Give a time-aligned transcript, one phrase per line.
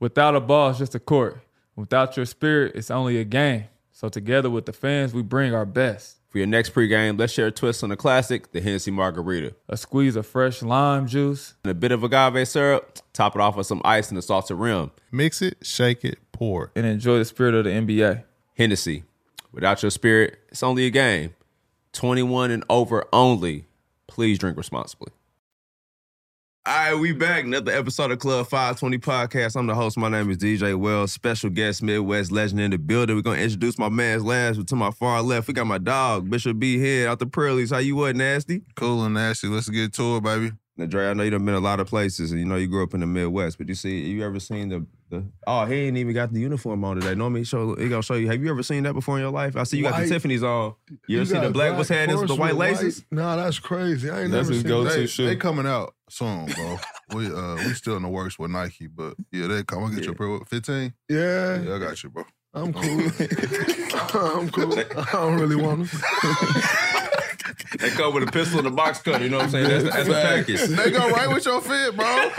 [0.00, 1.40] Without a ball, it's just a court.
[1.74, 3.64] Without your spirit, it's only a game.
[3.92, 6.18] So together with the fans, we bring our best.
[6.28, 9.54] For your next pregame, let's share a twist on the classic, the Hennessy Margarita.
[9.68, 11.54] A squeeze of fresh lime juice.
[11.64, 12.98] And a bit of agave syrup.
[13.12, 14.90] Top it off with some ice and a salted rim.
[15.10, 16.70] Mix it, shake it, pour it.
[16.76, 18.24] And enjoy the spirit of the NBA.
[18.56, 19.04] Hennessy.
[19.52, 21.34] Without your spirit, it's only a game.
[21.92, 23.64] 21 and over only.
[24.06, 25.12] Please drink responsibly.
[26.66, 27.44] All right, we back.
[27.44, 29.56] Another episode of Club 520 Podcast.
[29.56, 29.96] I'm the host.
[29.96, 31.12] My name is DJ Wells.
[31.12, 33.16] Special guest, Midwest legend in the building.
[33.16, 35.48] We're going to introduce my man's last to my far left.
[35.48, 36.78] We got my dog, Bishop B.
[36.78, 37.70] Head out the Pearlies.
[37.70, 38.62] How you what, Nasty?
[38.76, 39.46] Cool and nasty.
[39.46, 40.52] Let's get to it, baby.
[40.76, 42.66] Now, Dre, I know you done been a lot of places, and you know you
[42.68, 43.56] grew up in the Midwest.
[43.56, 45.24] But you see, you ever seen the the?
[45.46, 47.14] Oh, he ain't even got the uniform on today.
[47.14, 48.28] Normally, show he gonna show you.
[48.28, 49.56] Have you ever seen that before in your life?
[49.56, 50.04] I see you got White.
[50.04, 50.74] the Tiffany's on.
[51.06, 51.76] You, ever see the black?
[51.76, 53.04] What's had with the white Porsche laces?
[53.10, 54.10] Nah, that's crazy.
[54.10, 54.88] I ain't That's never his seen go-to.
[54.90, 54.96] that.
[54.96, 55.26] They, shoe.
[55.26, 56.76] they coming out soon, bro.
[57.14, 59.84] we uh we still in the works with Nike, but yeah, they come.
[59.84, 60.94] I get your pro fifteen.
[61.08, 62.24] Yeah, Yeah, I got you, bro.
[62.54, 62.82] I'm cool.
[64.40, 64.78] I'm cool.
[64.78, 66.00] I don't really want them.
[67.78, 69.22] They come with a pistol and a box cutter.
[69.24, 69.68] You know what I'm saying?
[69.68, 70.60] That's, the- that's the package.
[70.84, 72.06] they go right with your fit, bro.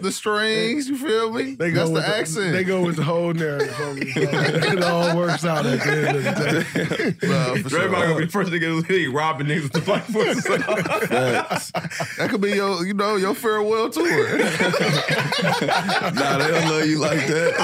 [0.00, 1.54] the strings, you feel me?
[1.54, 2.52] They go That's with the accent.
[2.52, 6.24] They go with the whole narrative for it all works out at the end of
[6.24, 7.14] the day.
[7.30, 7.90] Nah, for Dre sure.
[7.90, 10.44] gonna be the first nigga in the league robbing niggas with the black forces.
[12.18, 14.38] That could be your, you know, your farewell tour.
[14.38, 17.56] Nah, they don't love you like that.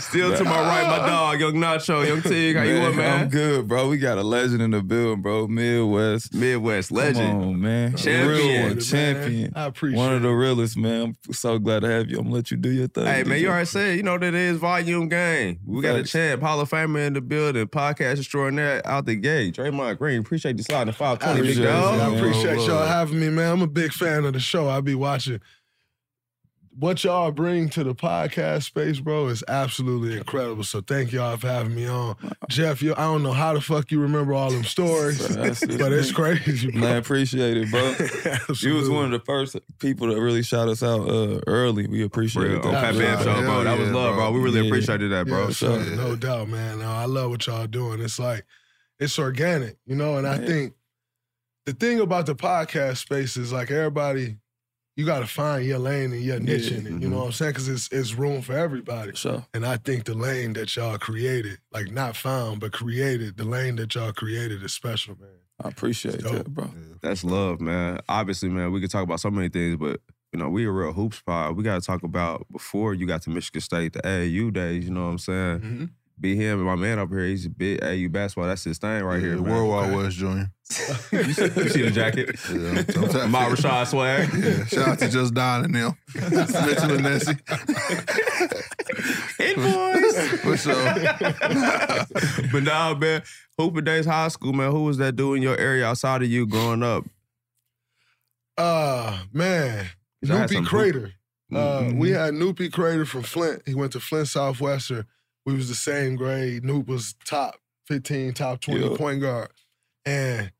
[0.00, 2.56] Still to my right, my dog, Young Nacho, Young Tig.
[2.56, 3.17] How you Man, what, man?
[3.22, 3.88] I'm good, bro.
[3.88, 5.46] We got a legend in the building, bro.
[5.48, 6.34] Midwest.
[6.34, 7.28] Midwest legend.
[7.40, 7.96] Come on, man.
[7.96, 8.28] Champion.
[8.28, 8.68] Real one.
[8.74, 9.52] Man, Champion.
[9.56, 11.16] I appreciate One of the realest, man.
[11.26, 12.18] I'm so glad to have you.
[12.18, 13.06] I'm gonna let you do your thing.
[13.06, 13.40] Hey man, DJ.
[13.40, 15.60] you already said you know that it is volume game.
[15.66, 19.56] We got a champ, Hall of Famer in the building, podcast extraordinaire out the gate.
[19.56, 21.94] Draymond Green, appreciate you sliding the five twenty, big Appreciate dog.
[21.94, 23.52] it, I appreciate y'all having me, man.
[23.52, 24.68] I'm a big fan of the show.
[24.68, 25.40] I'll be watching.
[26.78, 30.62] What y'all bring to the podcast space, bro, is absolutely incredible.
[30.62, 32.14] So thank y'all for having me on.
[32.48, 35.92] Jeff, you, I don't know how the fuck you remember all them stories, it, but
[35.92, 36.80] it's crazy, bro.
[36.80, 37.94] Man, appreciate it, bro.
[38.60, 41.88] You was one of the first people to really shout us out uh, early.
[41.88, 42.60] We appreciate Real.
[42.60, 42.64] it.
[42.66, 42.80] On though.
[42.80, 43.42] Fat Yeah, Bam Show, bro.
[43.42, 44.30] hell That was yeah, love, bro.
[44.30, 44.38] bro.
[44.38, 44.66] We really Yeah.
[44.68, 45.46] appreciated that, bro.
[45.46, 45.96] Yeah, sure, sure.
[45.96, 46.78] no doubt, man.
[46.78, 48.00] No, I love what y'all doing.
[48.00, 48.44] It's like
[49.00, 50.16] it's organic, you know.
[50.16, 50.74] And I think
[51.66, 54.36] the thing about the podcast space is like everybody,
[54.98, 56.78] you got to find your lane and your niche Yeah.
[56.78, 57.02] in it.
[57.02, 57.52] You know what I'm saying?
[57.52, 59.12] Because it's it's room for everybody.
[59.14, 63.44] So, And I think the lane that y'all created, like not found but created, the
[63.44, 65.30] lane that y'all created is special, man.
[65.64, 66.70] I appreciate that, bro.
[67.00, 68.00] That's love, man.
[68.08, 70.00] Obviously, man, we could talk about so many things, but
[70.32, 71.56] you know, we a real hoops pod.
[71.56, 74.84] We got to talk about before you got to Michigan State, the AAU days.
[74.84, 75.58] You know what I'm saying?
[75.60, 75.84] Mm-hmm.
[76.20, 77.24] Be him and my man up here.
[77.26, 78.48] He's a big AAU basketball.
[78.48, 79.52] That's his thing right here, Yeah, man.
[79.54, 80.50] World Wide West Junior.
[81.12, 82.36] you, see, you see the jacket?
[82.50, 83.44] Yeah, I'm- I'm My.
[83.46, 84.28] Rashad swag.
[84.34, 85.96] Yeah, shout out to Just Don and them.
[86.14, 87.34] Mitchell and Nessie.
[89.38, 90.40] Hey, boys.
[90.40, 90.94] For sure.
[92.52, 93.22] but nah, man,
[93.56, 94.72] Hooper Days High School, man.
[94.72, 97.04] Who was that dude in your area outside of you growing up?
[98.56, 99.86] Uh man,
[100.28, 101.12] I had some Noopy hoop- Crater.
[101.54, 101.98] Uh, Mhm.
[101.98, 103.62] we had Noopy Crater from Flint.
[103.66, 105.06] He went to Flint Southwestern.
[105.48, 106.62] We was the same grade.
[106.62, 107.54] Noop was top
[107.86, 108.96] 15, top 20 Yeah.
[108.98, 109.48] point guard.
[110.04, 110.52] And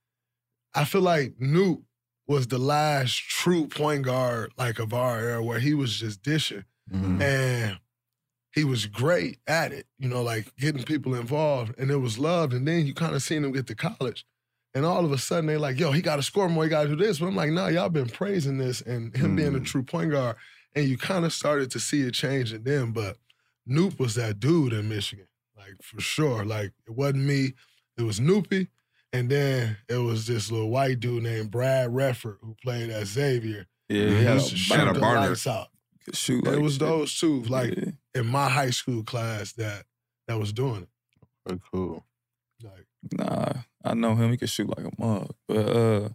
[0.74, 1.82] I feel like Noop
[2.26, 6.64] was the last true point guard like of our era where he was just dishing.
[6.90, 7.20] Mhm.
[7.20, 7.78] And
[8.54, 11.78] he was great at it, you know, like getting people involved.
[11.78, 12.54] And it was loved.
[12.54, 14.24] And then you kind of seen him get to college.
[14.72, 16.96] And all of a sudden they like, yo, he gotta score more, he gotta do
[16.96, 17.18] this.
[17.18, 19.66] But I'm like, nah, y'all been praising this and him being a Mm.
[19.66, 20.36] true point guard.
[20.74, 23.18] And you kind of started to see it in them, But
[23.68, 25.26] Noop was that dude in Michigan,
[25.56, 26.44] like for sure.
[26.44, 27.54] Like it wasn't me,
[27.96, 28.68] it was Noopy.
[29.12, 33.66] And then it was this little white dude named Brad Redford who played at Xavier.
[33.88, 35.28] Yeah, He he had used to a, shoot the burner.
[35.28, 35.68] lights out.
[36.12, 36.80] shoot like it was shit.
[36.80, 37.90] those two, like Yeah.
[38.14, 39.84] in my high school class that
[40.26, 40.88] that was doing it.
[41.46, 42.04] Very cool.
[42.62, 43.52] Like Nah,
[43.84, 44.30] I know him.
[44.30, 45.32] He can shoot like a mug.
[45.46, 46.08] But uh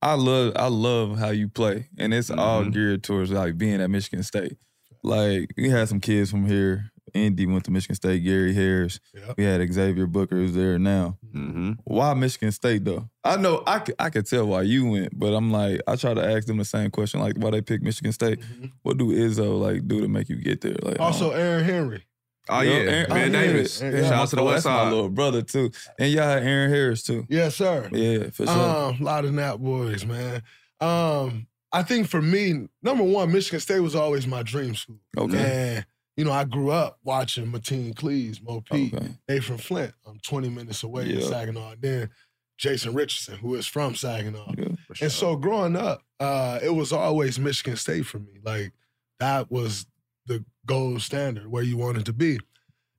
[0.00, 1.88] I love I love how you play.
[1.98, 2.72] And it's all Mhm.
[2.72, 4.56] geared towards like being at Michigan State.
[5.02, 6.90] Like we had some kids from here.
[7.14, 9.00] Indy went to Michigan State, Gary Harris.
[9.14, 9.38] Yep.
[9.38, 11.16] We had Xavier Booker who's there now.
[11.34, 11.72] Mm-hmm.
[11.84, 13.08] Why Michigan State though?
[13.24, 16.12] I know I could, I could tell why you went, but I'm like I try
[16.12, 18.40] to ask them the same question, like why they pick Michigan State.
[18.40, 18.72] Mhm.
[18.82, 20.76] What do Izzo like do to make you get there?
[20.82, 22.04] Like also Aaron Henry.
[22.50, 23.40] Oh Yo, yeah, Aaron- Ben oh.
[23.40, 23.80] Davis.
[23.80, 24.02] Yeah.
[24.02, 24.90] Shout out to the West that's my Side.
[24.92, 27.26] little brother too, and y'all had Aaron Harris too.
[27.30, 27.88] Yes, sir.
[27.92, 28.54] Yeah, for sure.
[28.90, 30.42] Um, a lot of Nat boys, man.
[30.80, 35.00] Um, I think for me, number one, Michigan State was always my dream school.
[35.16, 35.76] okay.
[35.76, 35.86] And
[36.16, 38.90] you know, I grew up watching Mateen Cleaves, Mo P.
[38.92, 39.14] Okay.
[39.28, 39.94] They from Flint.
[40.04, 41.22] I'm 20 minutes away in.
[41.22, 41.76] Saginaw.
[41.78, 42.10] Then
[42.56, 44.52] Jason Richardson, who is from Saginaw.
[44.58, 44.68] Yeah.
[45.00, 48.40] And so growing up, uh, it was always Michigan State for me.
[48.42, 48.72] Like
[49.20, 49.86] that was
[50.26, 52.40] the gold standard where you wanted to be.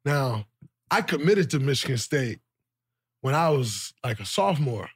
[0.05, 0.45] Now,
[0.89, 2.39] I committed to Michigan State
[3.19, 4.89] when I was like a sophomore,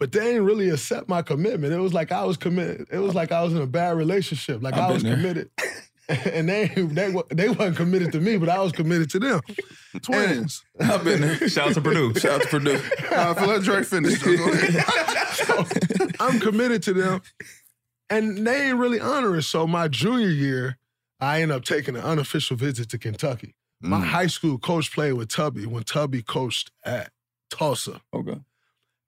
[0.00, 1.72] but they didn't really accept my commitment.
[1.72, 2.88] It was like I was committed.
[2.90, 4.60] It was like I was in a bad relationship.
[4.62, 5.14] Like I've I was there.
[5.14, 5.50] committed.
[6.08, 9.40] And they they they wasn't committed to me, but I was committed to them.
[10.02, 10.64] Twins.
[10.80, 11.48] I've been there.
[11.48, 12.14] Shout out to Purdue.
[12.18, 12.80] Shout out to Purdue.
[13.12, 14.24] I feel like Dre finished.
[14.24, 14.84] Go ahead.
[15.34, 15.64] So,
[16.18, 17.22] I'm committed to them.
[18.08, 19.42] And they ain't really honor it.
[19.42, 20.78] So my junior year,
[21.20, 23.54] I end up taking an unofficial visit to Kentucky.
[23.80, 24.04] My Mm.
[24.06, 27.12] high school coach played with Tubby when Tubby coached at
[27.50, 28.00] Tulsa.
[28.12, 28.40] Okay.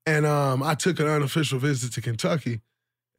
[0.05, 2.61] And um, I took an unofficial visit to Kentucky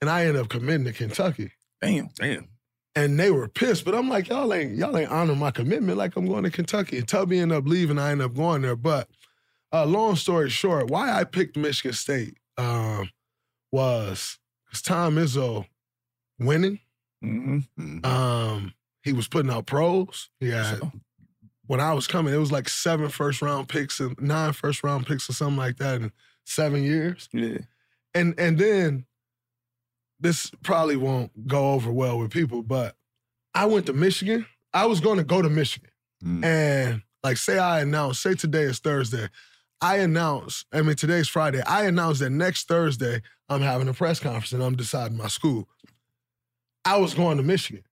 [0.01, 1.53] and I ended up committing to Kentucky.
[1.81, 2.11] Damn.
[2.17, 2.49] Damn.
[2.97, 5.99] And they were pissed, but I'm like, y'all ain't y'all ain't honoring my commitment.
[5.99, 6.99] Like I'm going to Kentucky.
[6.99, 7.99] And Tubby ended up leaving.
[7.99, 8.77] I ended up going there.
[8.77, 9.09] But
[9.73, 13.11] uh, long story short, why I picked Michigan State um,
[13.73, 15.67] was because Tom Izzo
[16.39, 16.79] winning.
[17.25, 17.99] Mm-hmm.
[17.99, 18.07] Mm.
[18.07, 20.29] Um, he was putting out pros.
[20.41, 20.65] Yeah.
[20.65, 20.93] had
[21.67, 25.07] when I was coming, it was like seven first round picks and nine first round
[25.07, 26.13] picks or something like that in
[26.45, 27.29] seven years.
[27.33, 27.59] Yeah.
[28.15, 29.07] And and then
[30.21, 32.97] this probably won't go over well with people, but
[33.55, 34.47] I went to Michigan.
[34.73, 35.91] I was going to go to Michigan.
[36.25, 36.45] Mm.
[36.45, 39.29] And like say I announced, say today is Thursday.
[39.81, 41.63] I announce, I mean today's Friday.
[41.67, 45.69] I announce that next Thursday I'm having a press conference and I'm deciding my school.
[46.85, 47.85] I was going to Michigan.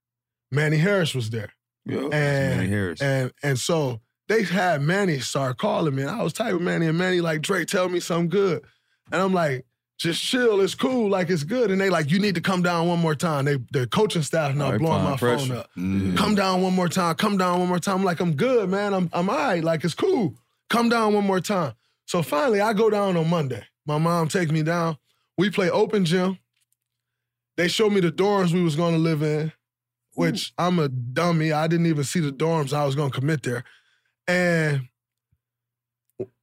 [0.51, 1.53] Manny Harris was there.
[1.85, 2.03] Yeah.
[2.05, 3.03] And Manny Harris.
[3.03, 4.01] and and so
[4.33, 6.03] they had Manny start calling me.
[6.03, 8.63] And I was tight with Manny, and Manny like, Drake, tell me something good.
[9.11, 9.67] And I'm like,
[9.99, 11.71] just chill, it's cool, like it's good.
[11.71, 13.45] And they like, you need to come down one more time.
[13.45, 15.47] They the coaching staff now they blowing my pressure.
[15.49, 15.71] phone up.
[15.77, 16.17] Mm.
[16.17, 17.99] Come down one more time, come down one more time.
[17.99, 18.95] I'm like, I'm good, man.
[18.95, 20.35] I'm I'm all right, like it's cool.
[20.71, 21.75] Come down one more time.
[22.07, 23.63] So finally I go down on Monday.
[23.87, 24.97] My mom takes me down.
[25.39, 26.39] We play open gym.
[27.57, 29.53] They showed me the dorms we was gonna live in,
[30.15, 31.53] which I'm a dummy.
[31.53, 33.63] I didn't even see the dorms I was gonna commit there.
[34.29, 34.89] And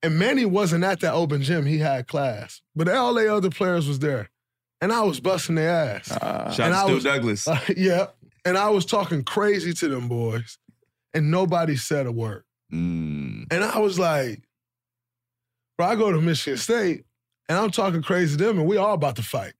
[0.03, 1.65] and Manny wasn't at that open gym.
[1.65, 2.61] He had class.
[2.75, 4.29] But all the other players was there.
[4.81, 6.11] And I was busting their ass.
[6.21, 7.47] Ah, Shout and out I to Stu was- Douglass.
[7.77, 8.07] yeah.
[8.45, 10.57] And I was talking crazy to them boys.
[11.13, 12.43] And nobody said a word.
[12.73, 13.45] Mm.
[13.51, 14.41] And I was like,
[15.77, 17.05] bro, I go to Michigan State
[17.47, 19.53] and I'm talking crazy to them, and we all about to fight.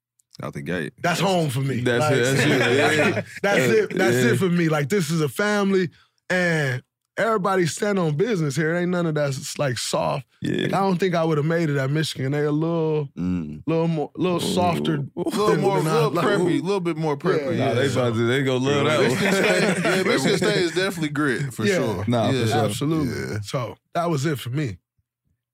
[0.43, 0.93] Out the gate.
[1.01, 1.79] That's home for me.
[1.81, 3.21] That's it, that's it, yeah.
[3.41, 3.97] that's it.
[3.97, 4.31] That's Yeah.
[4.33, 4.69] it for me.
[4.69, 5.89] Like this is a family,
[6.29, 6.83] and
[7.19, 8.73] everybody stand on business here.
[8.75, 10.25] It ain't none of that's like soft.
[10.41, 10.65] Like, yeah.
[10.67, 12.31] I don't think I would have made it at Michigan.
[12.31, 13.61] They a little, Mm.
[13.67, 14.95] little more, little softer.
[14.95, 17.57] A little more, than I- little like, preppy, a little bit more preppy.
[17.57, 17.91] Yeah, Nah, they yeah.
[17.91, 21.65] about to they go love that Michigan State, yeah, Michigan State is definitely grit for
[21.65, 21.75] Yeah.
[21.75, 22.05] sure.
[22.07, 22.57] Nah, for sure.
[22.65, 23.33] Absolutely.
[23.33, 23.39] Yeah.
[23.41, 24.77] So that was it for me.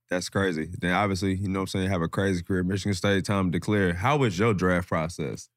[0.09, 0.69] That's crazy.
[0.79, 2.63] Then obviously, you know what I'm saying, have a crazy career.
[2.63, 3.93] Michigan State, time to declare.
[3.93, 5.49] How was your draft process?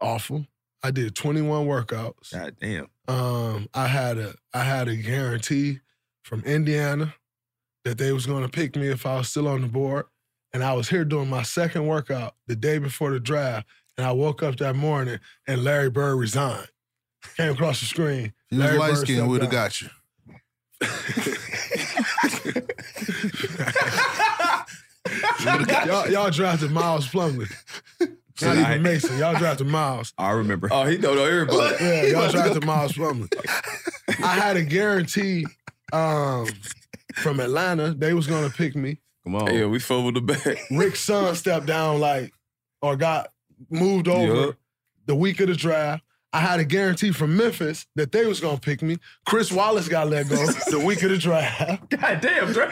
[0.00, 0.46] Awful.
[0.82, 2.32] I did 21 workouts.
[2.32, 2.86] God damn.
[3.08, 5.80] Um, I had a I had a guarantee
[6.22, 7.14] from Indiana
[7.84, 10.06] that they was going to pick me if I was still on the board,
[10.52, 14.12] and I was here doing my second workout the day before the draft, and I
[14.12, 16.68] woke up that morning and Larry Bird resigned.
[17.36, 18.26] Came across the screen.
[18.26, 19.88] If you was Larry light skinned, we'd have got you.
[25.86, 27.52] y'all, y'all drafted Miles Plumlee.
[28.42, 29.18] Not even Mason.
[29.18, 30.12] Y'all drafted Miles.
[30.18, 30.68] I remember.
[30.70, 31.76] Oh, he don't know everybody.
[31.80, 33.28] Yeah, y'all drafted Miles Plumlee.
[34.22, 35.46] I had a guarantee
[35.92, 36.46] um,
[37.14, 37.94] from Atlanta.
[37.94, 38.98] They was gonna pick me.
[39.24, 39.52] Come on.
[39.54, 40.58] yeah, we fumbled the bag.
[40.70, 42.32] Rick Sund stepped down like
[42.82, 43.28] or got
[43.70, 44.54] moved over Yup.
[45.06, 46.02] the week of the draft.
[46.36, 48.98] I had a guarantee from Memphis that they was gonna pick me.
[49.24, 50.36] Chris Wallace got let go
[50.70, 51.88] the week of the draft.
[51.90, 52.70] God damn, Dre.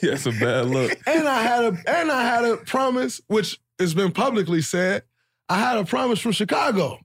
[0.00, 0.92] He had some bad luck.
[1.06, 5.04] And I had a and I had a promise, which has been publicly said.
[5.48, 6.98] I had a promise from Chicago.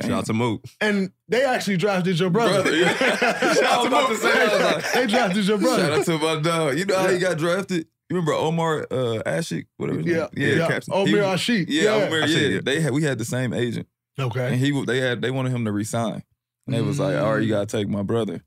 [0.00, 0.64] Shout out to Mook.
[0.80, 2.62] And they actually drafted your brother.
[2.62, 2.96] Brother, yeah.
[3.00, 5.82] I was about to say, like, they drafted your brother.
[5.84, 6.76] Shout out to my dog.
[6.76, 7.86] You know how he got drafted?
[8.10, 9.66] You remember Omar uh, Asik?
[9.76, 10.00] Whatever.
[10.00, 10.58] his Yeah, name?
[10.58, 10.66] yeah.
[10.66, 10.92] Captain.
[10.92, 12.04] Omar He- Asik, Yeah, yeah.
[12.06, 12.60] Omar, I see yeah.
[12.64, 13.86] They had we had the same agent,
[14.18, 14.56] and Okay.
[14.56, 16.22] he they had they wanted him to resign.
[16.66, 18.42] And they was like, "All right, you gotta take my brother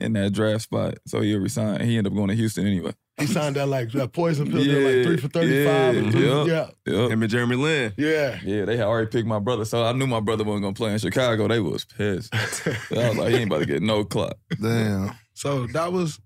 [0.00, 1.82] in that draft spot." So he resigned.
[1.82, 2.92] He ended up going to Houston anyway.
[3.18, 5.94] He signed that like that poison pill, deal, Yeah, like three for thirty-five.
[5.94, 6.44] yeah, and three, yeah.
[6.44, 7.10] yeah, Yep.
[7.12, 7.94] Him and Jeremy Lin.
[7.96, 8.38] yeah.
[8.44, 10.92] Yeah, they had already picked my brother, so I knew my brother wasn't gonna play
[10.92, 11.48] in Chicago.
[11.48, 12.34] They was pissed.
[12.34, 14.36] So I was like, he ain't about to get no clock.
[14.60, 15.12] Damn.
[15.32, 16.20] So that was,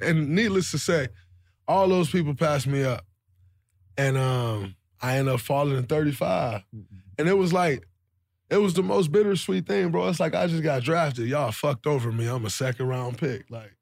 [0.00, 1.08] and needless to say,
[1.68, 3.04] all those people passed me up,
[3.98, 6.62] and um, I ended up falling in 35,
[7.18, 7.86] and it was like,
[8.50, 10.08] it was the most bittersweet thing, bro.
[10.08, 11.28] It's like I just got drafted.
[11.28, 12.26] Y'all fucked over me.
[12.26, 13.74] I'm a second round pick, like,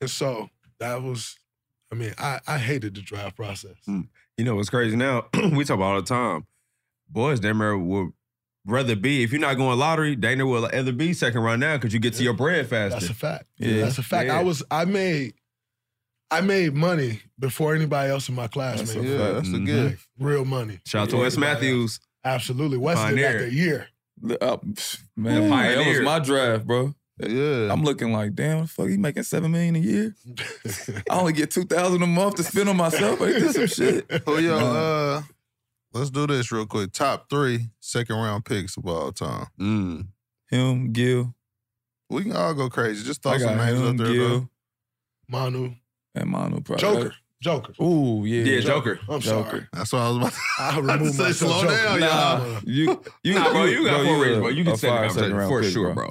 [0.00, 0.48] and so
[0.78, 1.36] that was,
[1.90, 3.76] I mean, I I hated the draft process.
[3.86, 5.26] You know what's crazy now?
[5.34, 6.46] we talk about all the time.
[7.08, 8.12] Boys, damn near would
[8.64, 11.76] rather be if you're not going lottery, they near will either be second round now
[11.76, 12.98] because you get to your bread faster.
[13.00, 13.44] That's a fact.
[13.58, 13.82] Yeah.
[13.84, 14.28] that's a fact.
[14.28, 14.38] Yeah.
[14.38, 15.34] I was I made
[16.30, 19.08] I made money before anybody else in my class That's made a.
[19.08, 19.66] Yeah, that's the Mhm.
[19.66, 20.08] gift.
[20.18, 20.80] real money.
[20.86, 21.92] Shout out to Yeah, Wes Matthews.
[21.96, 22.00] else.
[22.24, 22.78] Absolutely.
[22.78, 23.32] Wes did Pioneer.
[23.42, 23.88] like a year.
[24.22, 26.94] The- uh, pff, man, that was my draft, bro.
[27.18, 27.70] Yeah.
[27.72, 30.14] I'm looking like, damn, fuck, he making seven million a year.
[31.10, 33.20] I only get two thousand a month to spend on myself.
[33.20, 34.06] Ain't this some shit?
[34.26, 35.22] Oh, yo, uh,
[35.92, 36.92] let's do this real quick.
[36.92, 39.46] Top three second round picks of all time.
[39.60, 40.06] Mm.
[40.50, 41.34] Him, Gil,
[42.10, 43.04] We can all go crazy.
[43.04, 44.06] Just I throw some names him, up there.
[44.12, 44.48] Gil, though.
[45.28, 45.74] Manu.
[46.14, 46.60] and Manu.
[46.60, 46.80] Probably.
[46.82, 47.14] Joker.
[47.42, 47.72] Joker.
[47.82, 49.00] Ooh, yeah, Yeah, Joker.
[49.08, 49.50] I'm Joker.
[49.50, 49.66] sorry.
[49.72, 51.74] That's what I was about to I I removed say, slow Joker.
[51.76, 52.60] down, Nah, Nah.
[52.64, 54.48] you, you, Nah, bro, you got bro, four you rings, bro.
[54.48, 56.10] You can set fire the second round for pick, sure, bro.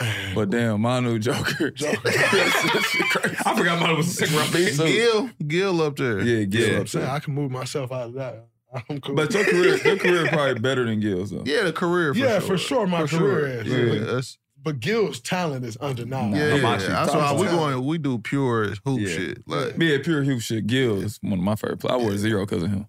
[0.34, 1.98] But damn, Manu, Joker, Joker.
[2.02, 3.36] That shit crazy.
[3.44, 4.72] I forgot mine was a second round pick.
[4.72, 6.20] So- Gil, Gil up there.
[6.20, 6.66] Yeah, Gil.
[6.68, 6.74] Yeah.
[6.76, 7.14] up I'm saying there.
[7.14, 8.46] I can move myself out of that.
[8.88, 9.14] I'm cool.
[9.16, 11.42] But your career, your career probably better than Gil's though.
[11.44, 12.14] Yeah, the career.
[12.14, 12.48] For Yeah, sure.
[12.48, 13.66] for sure my For career is.
[13.66, 16.36] Yeah, But- that's, but Gil's talent is undeniable.
[16.38, 16.78] yeah, Nah, yeah.
[16.88, 17.50] That's why we five.
[17.56, 17.84] going.
[17.86, 19.08] We do pure hoop Yeah.
[19.08, 19.48] shit.
[19.48, 20.66] Like Yeah, pure hoop shit.
[20.66, 21.94] Gil is one of my favorite players.
[22.00, 22.86] I wore zero because of him.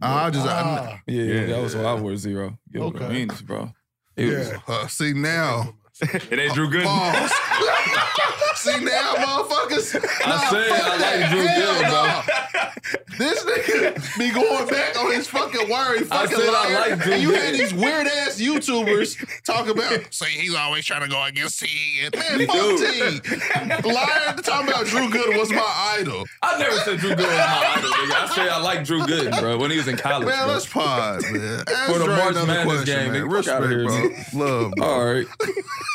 [0.00, 1.46] I just, I, Ah, Yeah, Yeah.
[1.46, 2.56] that was why I wore zero.
[2.72, 3.04] Gil Okay.
[3.04, 3.72] Ramirez, bro.
[4.16, 4.58] It was, yeah.
[4.68, 5.74] uh, see now.
[6.00, 6.84] It ain't Drew Gooden.
[8.38, 8.58] Pause.
[8.58, 10.00] see now, motherfuckers.
[10.24, 12.98] I said I like Drew Gill, bro.
[13.18, 15.98] This nigga be going back on his fucking word.
[15.98, 19.66] He I fucking said I like Drew and you had these weird ass YouTubers talk
[19.68, 21.68] about, say he's always trying to go against T.
[22.04, 23.82] And man, fuck.
[23.82, 23.88] T.
[23.92, 26.24] Liar talking about Drew Good was my idol.
[26.42, 28.12] I never said Drew Gooden was my idol, nigga.
[28.14, 30.26] I said I like Drew Gooden, bro, when he was in college.
[30.28, 30.52] Man, bro.
[30.54, 31.64] let's pod, man.
[31.68, 33.22] Ask For the March Madness question, game, man.
[33.22, 33.32] nigga.
[33.32, 33.84] Respect, here,
[34.32, 34.46] bro.
[34.46, 34.86] Love, bro.
[34.86, 35.26] All right.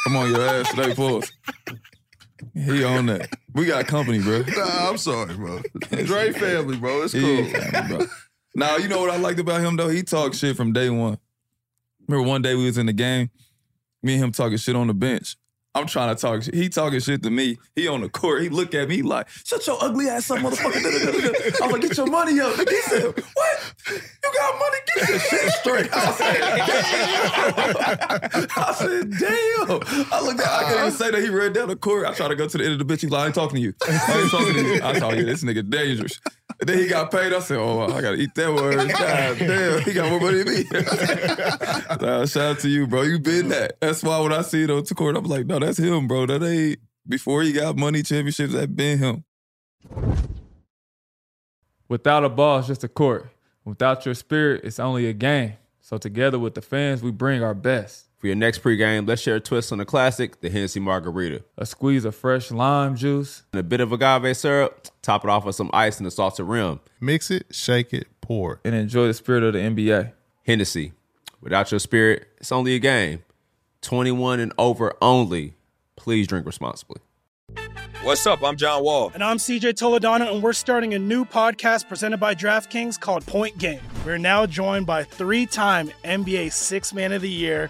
[0.07, 1.31] I'm on your ass today, pause.
[2.53, 3.29] He on that.
[3.53, 4.43] We got company, bro.
[4.55, 5.59] Nah, I'm sorry, bro.
[5.89, 7.03] Dre family, bro.
[7.03, 7.21] It's cool.
[7.21, 8.07] He ain't family, bro.
[8.55, 9.89] Now, you know what I liked about him, though?
[9.89, 11.17] He talked shit from day one.
[12.07, 13.31] Remember one day we was in the game,
[14.03, 15.37] me and him talking shit on the bench.
[15.75, 16.43] I'm trying to talk.
[16.43, 17.57] He talking shit to me.
[17.75, 18.43] He on the court.
[18.43, 20.75] He look at me like, shut your ugly ass up, motherfucker.
[21.61, 22.55] I was like, get your money up.
[22.57, 23.73] He said, what?
[23.89, 24.77] You got money?
[24.95, 25.89] Get your shit straight.
[25.91, 26.41] I said,
[28.55, 29.79] I said, damn.
[30.11, 32.05] I looked at I couldn't even say that he ran down the court.
[32.05, 33.01] I tried to go to the end of the bitch.
[33.01, 33.73] He's like, I ain't talking to you.
[33.87, 34.81] I ain't talking to you.
[34.83, 35.25] I saw you.
[35.25, 36.19] This nigga dangerous.
[36.59, 37.33] Then he got paid.
[37.33, 38.89] I said, oh, I got to eat that word.
[38.89, 39.81] God damn.
[39.81, 40.65] He got more money than me.
[42.01, 43.03] Nah, shout out to you, bro.
[43.03, 43.79] You been that.
[43.79, 46.25] That's why when I see it on the court, I'm like, no, that's him, bro.
[46.25, 48.53] That ain't before he got money championships.
[48.53, 49.23] That been him.
[51.87, 53.29] Without a ball, it's just a court.
[53.65, 55.53] Without your spirit, it's only a game.
[55.79, 58.07] So together with the fans, we bring our best.
[58.23, 61.43] For your next pregame, let's share a twist on the classic, the Hennessy Margarita.
[61.57, 65.43] A squeeze of fresh lime juice, And a bit of agave syrup, top it off
[65.43, 66.79] with some ice and a salted rim.
[67.01, 70.13] Mix it, shake it, pour and enjoy the spirit of the NBA.
[70.45, 70.93] Hennessy.
[71.41, 73.23] Without your spirit, it's only a game.
[73.81, 75.55] 21 and over only.
[75.97, 77.01] Please drink responsibly.
[78.03, 78.41] What's up?
[78.41, 79.11] I'm John Wall.
[79.13, 83.57] And I'm CJ Toledano, and we're starting a new podcast presented by DraftKings called Point
[83.57, 83.81] Game.
[84.05, 87.69] We're now joined by three time NBA Six Man of the Year,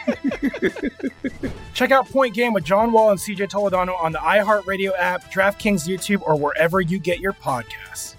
[1.73, 5.87] Check out Point Game with John Wall and CJ Toledano on the iHeartRadio app, DraftKings
[5.87, 8.15] YouTube, or wherever you get your podcasts.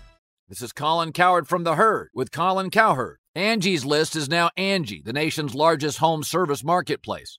[0.49, 3.19] This is Colin Cowherd from The Herd with Colin Cowherd.
[3.35, 7.39] Angie's List is now Angie, the nation's largest home service marketplace.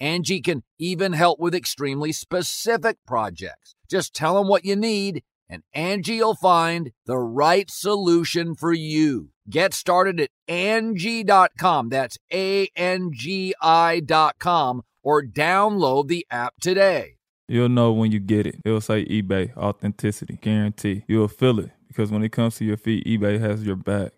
[0.00, 3.74] Angie can even help with extremely specific projects.
[3.88, 9.30] Just tell them what you need and Angie will find the right solution for you.
[9.48, 11.88] Get started at Angie.com.
[11.88, 17.16] That's A-N-G-I dot com or download the app today.
[17.48, 18.56] You'll know when you get it.
[18.64, 21.04] It'll say eBay, authenticity, guarantee.
[21.06, 24.12] You'll feel it because when it comes to your feet, eBay has your back.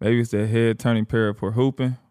[0.00, 1.96] Maybe it's that head turning pair for hooping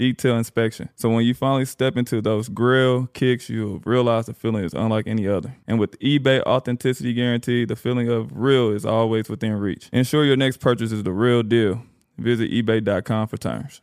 [0.00, 0.88] detailed inspection.
[0.96, 5.06] So when you finally step into those grill kicks, you'll realize the feeling is unlike
[5.06, 5.54] any other.
[5.66, 9.90] And with eBay authenticity guarantee, the feeling of real is always within reach.
[9.92, 11.82] Ensure your next purchase is the real deal.
[12.16, 13.82] Visit eBay.com for terms.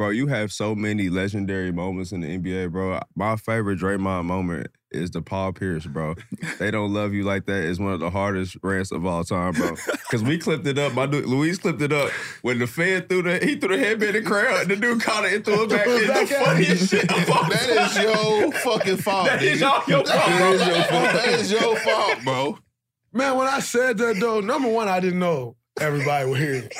[0.00, 2.98] Bro, you have so many legendary moments in the NBA, bro.
[3.14, 6.14] My favorite Draymond moment is the Paul Pierce, bro.
[6.58, 9.52] they don't love you like that is one of the hardest rants of all time,
[9.52, 9.72] bro.
[9.84, 10.94] Because we clipped it up.
[10.94, 12.08] My dude, Luis clipped it up
[12.40, 15.02] when the fan threw the he threw the headband in the crowd and the dude
[15.02, 15.84] caught it and threw it back.
[15.84, 18.02] Threw It's the back funniest shit of all That is time.
[18.40, 19.26] your fucking fault.
[19.26, 19.70] That is nigga.
[19.70, 20.56] all your fault, bro.
[20.56, 21.12] That is your fault.
[21.12, 22.58] That is your fault, bro.
[23.12, 26.74] Man, when I said that though, number one, I didn't know everybody would hear it.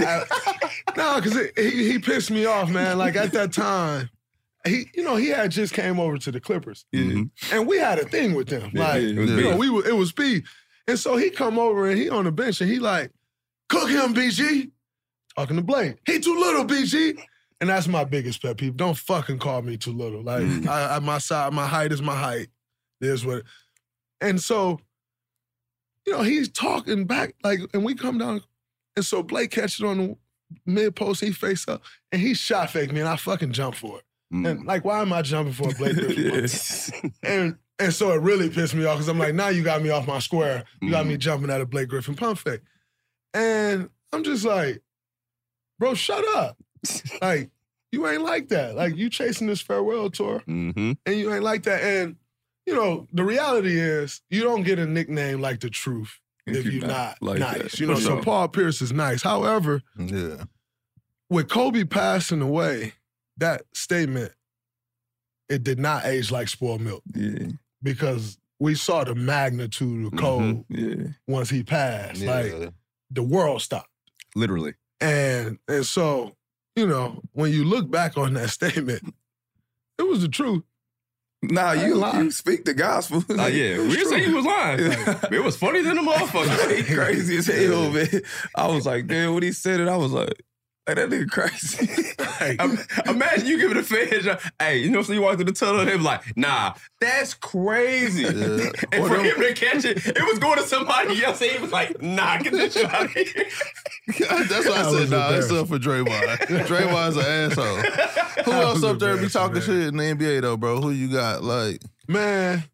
[0.00, 0.24] I-
[0.96, 2.98] no, because he, he pissed me off, man.
[2.98, 4.10] Like at that time,
[4.66, 7.24] he, you know, he had just came over to the Clippers, mm-hmm.
[7.54, 8.70] and we had a thing with them.
[8.72, 9.58] Yeah, Like, it was you know, beef.
[9.58, 10.44] we were, it was speed,
[10.86, 13.10] and so he come over and he on the bench and he like,
[13.68, 14.70] cook him, BG.
[15.36, 17.18] Talking to Blake, he too little, BG.
[17.60, 18.76] And that's my biggest pet peeve.
[18.76, 20.22] Don't fucking call me too little.
[20.22, 20.66] Like mm.
[20.68, 22.48] I, I, my side, my height is my height.
[23.00, 23.42] There's what.
[24.20, 24.78] And so,
[26.06, 28.42] you know, he's talking back like, and we come down,
[28.96, 30.16] and so Blake catches on the
[30.66, 31.20] mid post.
[31.20, 34.04] He face up, and he shot fake me, and I fucking jump for it.
[34.34, 34.48] Mm.
[34.50, 37.12] And like, why am I jumping for a Blake Griffin?
[37.22, 39.90] and and so it really pissed me off because I'm like, now you got me
[39.90, 40.64] off my square.
[40.80, 42.60] You got me jumping at a Blake Griffin pump fake,
[43.32, 44.82] and I'm just like,
[45.78, 46.56] bro, shut up.
[47.22, 47.50] like,
[47.92, 48.74] you ain't like that.
[48.76, 50.92] Like, you chasing this farewell tour, Mm-hmm.
[51.06, 51.82] and you ain't like that.
[51.82, 52.16] And
[52.66, 56.86] you know, the reality is, you don't get a nickname like the truth if, you're
[56.86, 57.62] not, like nice.
[57.62, 57.80] that.
[57.80, 58.20] You know, so.
[58.20, 59.22] Paul Pierce is nice.
[59.22, 60.44] However, Yeah.
[61.30, 62.94] with Kobe passing away,
[63.38, 64.32] that statement
[65.48, 67.48] it did not age like spoiled milk Yeah,
[67.82, 71.00] because we saw the magnitude of Kobe mm-hmm.
[71.00, 71.06] yeah.
[71.26, 72.20] once he passed.
[72.20, 72.40] Yeah.
[72.40, 72.72] Like
[73.10, 73.90] the world stopped.
[74.34, 74.74] Literally.
[75.00, 76.34] And and so,
[76.76, 79.02] you know, when you look back on that statement,
[79.98, 80.62] it was the truth.
[81.50, 82.24] Nah, you lying.
[82.24, 83.24] you speak the gospel.
[83.28, 84.80] Oh yeah, we didn't say he was lying.
[85.32, 86.76] it was funny than a motherfucker.
[86.76, 88.08] he crazy as hell, man.
[88.54, 90.42] I was like, damn, when he said it, I was like,
[90.86, 92.12] hey, that nigga crazy.
[92.62, 92.78] Im-
[93.14, 94.26] Imagine you giving a fans,
[94.58, 97.34] hey, you know, so you walk through the tunnel and they be like, nah, that's
[97.34, 98.22] crazy.
[98.22, 98.30] Yeah.
[98.92, 101.40] And Or for them- him to catch it, it was going to somebody else.
[101.40, 103.24] And he was like, nah, get this shit out of here.
[104.06, 105.58] That's why I That said, was nah, it's embarrassing.
[105.58, 106.36] up for Draymond.
[106.66, 107.76] Draymond's an asshole.
[108.44, 109.62] Who That else up there be talking man.
[109.62, 110.80] shit in the NBA though, bro?
[110.80, 111.42] Who you got?
[111.42, 112.64] Like, Man,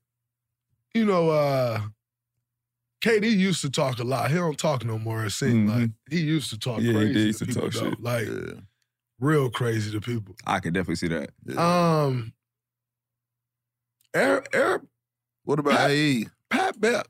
[0.94, 1.81] you know, uh
[3.00, 4.30] KD used to talk a lot.
[4.30, 5.24] He don't talk no more.
[5.24, 6.86] It seems like he used to talk Mm-hmm.
[6.86, 7.90] Yeah, he crazy did used to to people, talk though.
[7.90, 8.00] shit.
[8.02, 8.28] like
[9.18, 10.34] real crazy to people.
[10.46, 11.30] I can definitely see that.
[11.58, 12.32] Um,
[14.14, 14.82] Air, Air,
[15.44, 16.26] what about AE?
[16.50, 17.04] Pat Bev,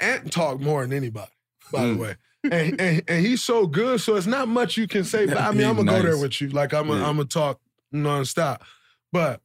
[0.00, 1.30] Ant talk more than anybody,
[1.70, 1.94] by Mm.
[1.96, 2.16] the way.
[2.44, 5.26] And, and and he's so good, so it's not much you can say.
[5.26, 6.48] But I mean, I'm gonna go there with you.
[6.48, 7.08] Like I'm gonna Yeah.
[7.08, 7.60] I'm gonna talk
[7.92, 8.60] nonstop.
[9.12, 9.40] But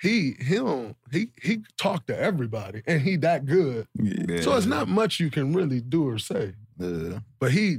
[0.00, 3.86] he he don't he he talk to everybody, and he that good.
[3.94, 4.40] Yeah.
[4.40, 6.54] So it's not much you can really do or say.
[6.78, 7.18] Yeah.
[7.38, 7.78] But he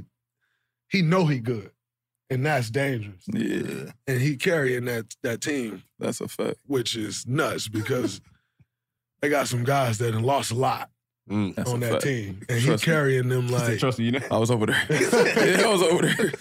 [0.88, 1.70] he know he good,
[2.30, 3.24] and that's dangerous.
[3.26, 3.92] Yeah.
[4.06, 6.58] And he carrying that that team, That's a fact.
[6.66, 8.20] which is nuts because
[9.20, 10.90] they got some guys that done lost a lot
[11.28, 11.54] mm.
[11.56, 12.04] That's on that fact.
[12.04, 12.94] team, and Trust he me.
[12.94, 14.20] carrying them like Trust me, you know.
[14.30, 14.86] I was over there.
[14.90, 16.32] yeah, I was over there.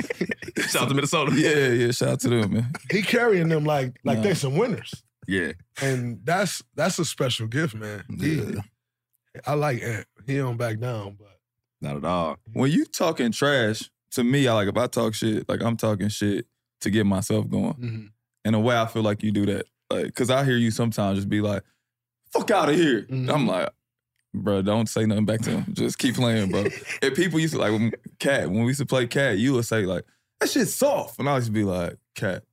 [0.67, 1.31] Shout out to Minnesota.
[1.35, 1.91] Yeah, yeah.
[1.91, 2.73] Shout out to them, man.
[2.91, 4.23] he carrying them like like Nah.
[4.25, 4.93] they some winners,
[5.31, 5.51] Yeah.
[5.81, 8.03] and that's that's a special gift, man.
[8.09, 8.61] Yeah.
[9.47, 10.05] I like Ant.
[10.27, 11.39] He don't back down, but
[11.81, 12.37] Not at all.
[12.53, 16.09] When you talking trash, to me, I like if I talk shit, like I'm talking
[16.09, 16.45] shit
[16.81, 17.73] to get myself going.
[17.75, 18.09] Mhm.
[18.43, 19.65] In a way, I feel like you do that.
[19.89, 21.63] Like, cause I hear you sometimes just be like,
[22.33, 23.03] fuck out of here.
[23.03, 23.33] Mhm.
[23.33, 23.69] I'm like,
[24.33, 25.65] bro, don't say nothing back to him.
[25.73, 26.65] Just keep playing, bro.
[27.01, 29.65] and people used to like when cat, when we used to play cat, you would
[29.65, 30.05] say, like,
[30.39, 31.19] that shit's soft.
[31.19, 32.43] And I used to be like, cat.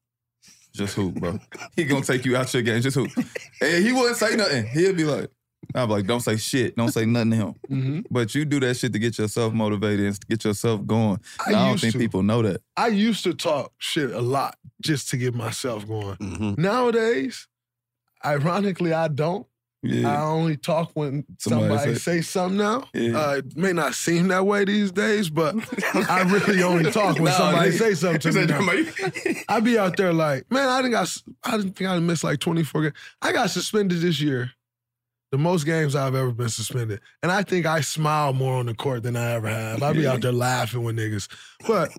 [0.79, 1.39] Just hoop, bro.
[1.77, 2.81] He gonna take you out your game.
[2.81, 3.11] Just hoop.
[3.61, 4.67] And he wouldn't say nothing.
[4.69, 5.29] He'd be like,
[5.75, 6.77] I'd be like, don't say shit.
[6.77, 7.55] Don't say nothing to him.
[7.71, 8.05] Mhm.
[8.11, 11.21] But you do that shit to get yourself motivated and to get yourself going.
[11.45, 11.99] I I, don't used think to.
[11.99, 12.63] people know that.
[12.77, 16.17] I used to talk shit a lot just to get myself going.
[16.17, 16.63] Mm-hmm.
[16.63, 17.49] Nowadays,
[18.25, 19.47] ironically, I don't.
[19.87, 22.89] I only talk when Somebody somebody, say- say, something now.
[22.93, 23.17] Yeah.
[23.17, 25.55] Uh, it may not seem that way these days, but
[25.95, 27.79] I really only talk when Nah, somebody nigga.
[27.79, 29.33] say something to me.
[29.35, 29.41] now.
[29.49, 32.41] I be out there like, man, I didn't got, I didn't think I missed like
[32.41, 32.95] 24 games.
[33.23, 34.51] I got suspended this year,
[35.31, 38.75] the most games I've ever been suspended, and I think I smile more on the
[38.75, 39.81] court than I ever have.
[39.83, 41.29] I be out there laughing with niggas,
[41.69, 41.91] but.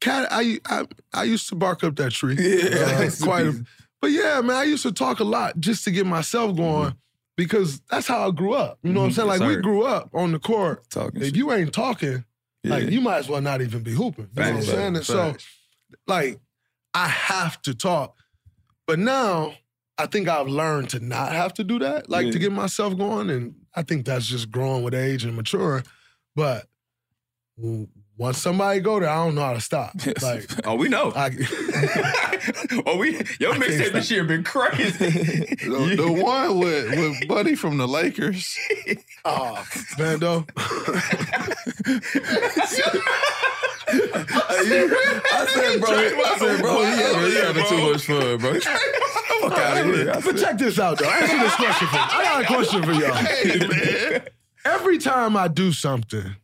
[0.00, 0.84] Cat, I, I
[1.14, 3.06] I used to bark up that tree Yeah.
[3.08, 3.64] uh, quite a,
[4.04, 6.94] but yeah, man, I used to talk a lot just to get myself going
[7.38, 8.78] because that's how I grew up.
[8.82, 9.14] You know what I'm Mhm.
[9.16, 9.28] saying?
[9.28, 10.90] Like Yes, we grew up on the court.
[10.90, 12.26] Talking If you ain't talking,
[12.64, 14.28] like you might as well not even be hooping.
[14.36, 14.96] You know what I'm saying?
[14.96, 15.34] And so,
[16.06, 16.38] like,
[16.92, 18.18] I have to talk.
[18.86, 19.54] But now
[19.96, 23.30] I think I've learned to not have to do that, like to get myself going.
[23.30, 25.84] And I think that's just growing with age and maturing.
[26.36, 26.66] But
[28.16, 29.92] once somebody go there, I don't know how to stop.
[30.06, 30.22] Yes.
[30.22, 31.12] Like, Oh, we know.
[31.16, 31.26] I,
[32.86, 34.90] oh, we your mixtape this year been crazy.
[35.00, 38.56] The, the one with, with Buddy from the Lakers.
[39.24, 39.64] oh,
[39.98, 40.44] Bando.
[40.56, 41.54] I
[45.48, 48.60] said, bro, I said, bro, he having, he having too much fun, bro.
[48.60, 50.10] Fuck out of here.
[50.10, 51.08] I But check this out, though.
[51.10, 52.02] Answer this question for me.
[52.02, 53.14] I got a question for y'all.
[53.14, 54.22] hey, man.
[54.64, 56.36] Every time I do something,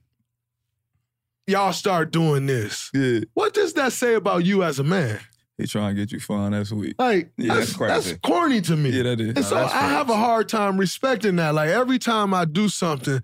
[1.51, 2.91] y'all start doing this.
[2.95, 3.21] Yeah.
[3.35, 5.21] What does that say about you as a man?
[5.59, 6.53] He trying to get you fun.
[6.53, 6.95] That's weak.
[6.99, 8.91] Like, Yeah, that's, that's corny to me.
[8.91, 9.37] Yeah, that is.
[9.37, 11.55] And so That's I have a hard time respecting that.
[11.55, 13.23] Like, every time I do something,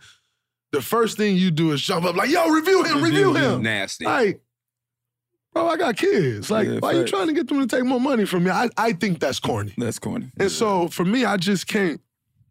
[0.72, 3.62] the first thing you do is jump up, like, yo, review him, review, him.
[3.62, 4.04] Nasty.
[4.04, 4.42] Like,
[5.54, 6.50] bro, I got kids.
[6.50, 8.50] Like, Yeah, why you trying to get them to take more money from me?
[8.50, 9.72] I, I think that's corny.
[9.78, 10.30] That's corny.
[10.38, 12.02] And so for me, I just can't,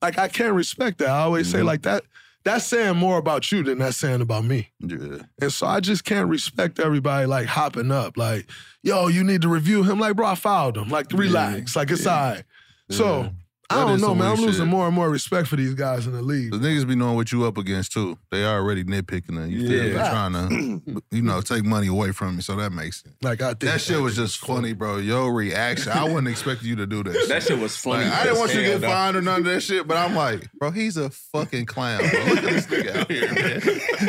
[0.01, 1.09] like, I can't respect that.
[1.09, 1.65] I always say, Mhm.
[1.65, 2.03] like, that,
[2.45, 4.69] that's saying more about you than that's saying about me.
[4.79, 5.23] Yeah.
[5.41, 8.49] And so I just can't respect everybody like hopping up, like,
[8.83, 9.99] yo, you need to review him.
[9.99, 10.87] Like, bro, I fouled him.
[10.89, 11.75] Like, relax.
[11.75, 12.11] Like, it's Yeah.
[12.15, 12.43] all right.
[12.91, 13.29] So Yeah.
[13.69, 14.27] I That don't is know, some man.
[14.27, 14.69] I'm weak losing shit.
[14.71, 16.51] more and more respect for these guys in the league.
[16.51, 18.17] The niggas be knowing what you up against too.
[18.31, 19.91] They already nitpicking and you feel me?
[19.93, 20.09] Yeah.
[20.09, 22.41] trying to, you know, take money away from me.
[22.43, 23.15] So that makes sense.
[23.23, 24.97] Like, I think That shit was just funny, bro.
[24.97, 27.13] Your reaction, I wouldn't expect you to do that.
[27.15, 27.29] Shit.
[27.29, 28.03] That shit was funny.
[28.05, 29.87] Like, I didn't want you to as get hell, fined or none of that shit,
[29.87, 31.99] but I'm like, bro, he's a fucking clown.
[31.99, 32.07] Bro.
[32.25, 33.61] Look at this nigga out here, man.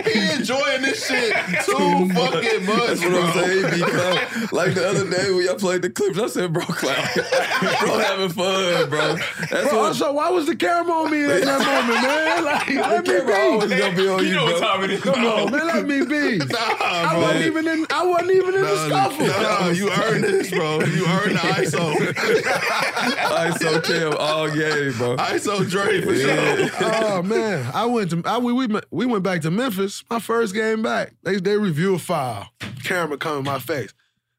[0.04, 1.32] He enjoying this shit
[1.64, 3.22] too fucking much, That's what bro.
[3.22, 3.70] I'm saying.
[3.84, 6.96] Because like the other day when y'all played the clips, I said, bro, clown.
[7.80, 9.16] bro, having fun, bro.
[9.50, 12.44] That's Bro, what so why was the camera on me in that moment, man?
[12.44, 13.78] Like, let the me camera always be.
[13.78, 14.68] gonna be on You you, know what bro.
[14.68, 15.02] time it is.
[15.02, 16.38] Come on, man, let me be.
[16.46, 17.20] Nah, I bro.
[17.22, 17.86] wasn't even in.
[17.90, 19.26] I wasn't even in the Nah, scuffle.
[19.26, 20.80] nah, you earned this, bro.
[20.80, 21.94] You earned the ISO.
[22.76, 25.16] ISO Cam all game, bro.
[25.16, 26.70] ISO Dre for sure.
[26.92, 30.04] oh man, I went to I, we, we we went back to Memphis.
[30.10, 32.48] My first game back, they they review a file.
[32.84, 33.92] Camera come in my face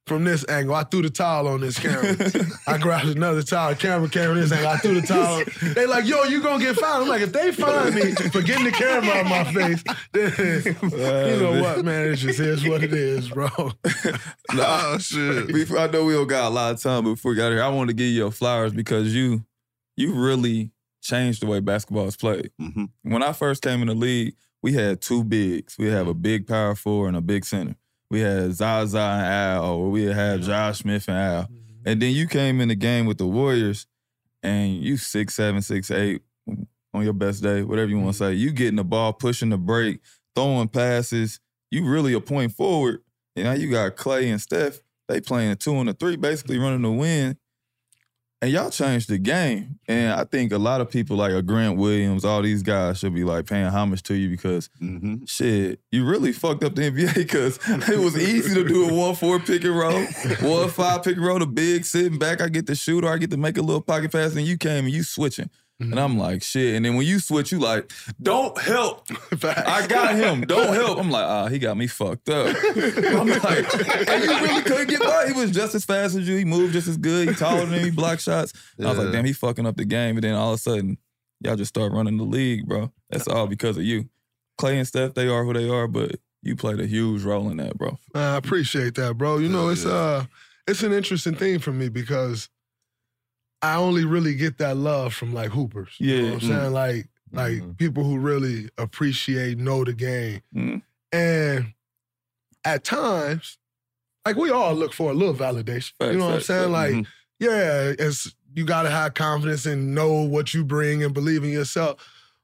[0.07, 0.75] from this angle.
[0.75, 2.15] I threw the towel on this camera.
[2.67, 3.75] I grabbed another towel.
[3.75, 4.69] Camera came from this angle.
[4.69, 5.43] I threw the towel.
[5.73, 7.03] They like, yo, you gonna get fined?
[7.03, 10.77] I'm like, if they find me for getting the camera on my face, then
[11.29, 12.07] you know what, man?
[12.07, 13.49] It just is what it is, bro.
[14.53, 15.47] nah, shit.
[15.47, 17.69] Before I know we don't got a lot of time before we got here, I
[17.69, 19.43] want to give you your flowers because you
[19.95, 22.51] you really changed the way basketball is played.
[22.61, 22.85] Mm-hmm.
[23.03, 25.77] When I first came in the league, we had two bigs.
[25.77, 27.75] We have a big power forward and a big center.
[28.09, 31.43] We had Zaza and Al, or we had Josh Smith and Al.
[31.43, 31.55] Mm-hmm.
[31.85, 33.87] And then you came in the game with the Warriors,
[34.43, 36.21] and you six seven, six eight
[36.93, 38.33] on your best day, whatever you want to mm-hmm.
[38.33, 38.37] say.
[38.37, 39.99] You getting the ball, pushing the break,
[40.35, 41.39] throwing passes.
[41.69, 43.01] You really a point forward.
[43.35, 44.79] And now you got Klay and Steph.
[45.07, 47.37] They playing a two and a three, basically running the win.
[48.39, 49.79] And y'all changed the game.
[49.87, 53.15] And I think a lot of people like a Grant Williams, all these guys should
[53.15, 55.25] be like paying homage to you because Mm-hmm.
[55.25, 59.15] shit, you really fucked up the NBA because it was easy to do a one
[59.15, 60.05] four pick and roll,
[60.41, 62.39] one five pick and roll, the big sitting back.
[62.41, 64.55] I get to shoot or I get to make a little pocket pass, and you
[64.57, 65.49] came and you switching.
[65.79, 66.75] And I'm like, shit.
[66.75, 69.05] And then when you switch, you like, don't help.
[69.43, 70.41] I got him.
[70.41, 70.97] Don't help.
[70.97, 72.55] I'm like, ah, he got me fucked up.
[72.65, 73.73] I'm like,
[74.09, 75.27] and you really couldn't get by.
[75.27, 76.35] He was just as fast as you.
[76.35, 77.29] He moved just as good.
[77.29, 78.53] He taller than me, block shots.
[78.77, 79.11] And I was like, Yeah.
[79.13, 80.15] damn, he fucking up the game.
[80.17, 80.97] And then all of a sudden,
[81.41, 82.91] y'all just start running the league, bro.
[83.11, 84.09] That's all because of you.
[84.59, 87.57] Klay and Steph, they are who they are, but you played a huge role in
[87.57, 87.99] that, bro.
[88.15, 89.37] I appreciate that, bro.
[89.37, 90.25] You know, it's uh
[90.67, 92.49] it's an interesting thing for me because
[93.61, 95.95] I only really get that love from like hoopers.
[95.97, 96.33] You know Yeah.
[96.33, 96.73] what I'm saying?
[96.73, 97.71] Like like Mm-hmm.
[97.73, 100.41] people who really appreciate, know the game.
[100.55, 100.81] Mhm.
[101.11, 101.73] And
[102.63, 103.57] at times,
[104.25, 105.93] like we all look for a little validation.
[105.99, 106.71] Facts, you know what I'm saying?
[106.71, 106.71] facts.
[106.71, 107.05] Like, Mhm.
[107.39, 112.03] yeah, it's you gotta have confidence and know what you bring and believe in yourself.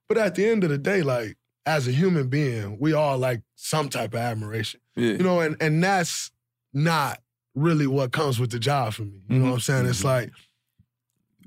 [0.10, 3.42] But at the end of the day, like as a human being, we all like
[3.56, 4.80] some type of admiration.
[4.96, 5.12] Yeah.
[5.14, 6.30] You know, and and that's
[6.74, 7.22] not
[7.56, 9.22] really what comes with the job for me.
[9.30, 9.86] You know what I'm saying?
[9.86, 10.32] It's like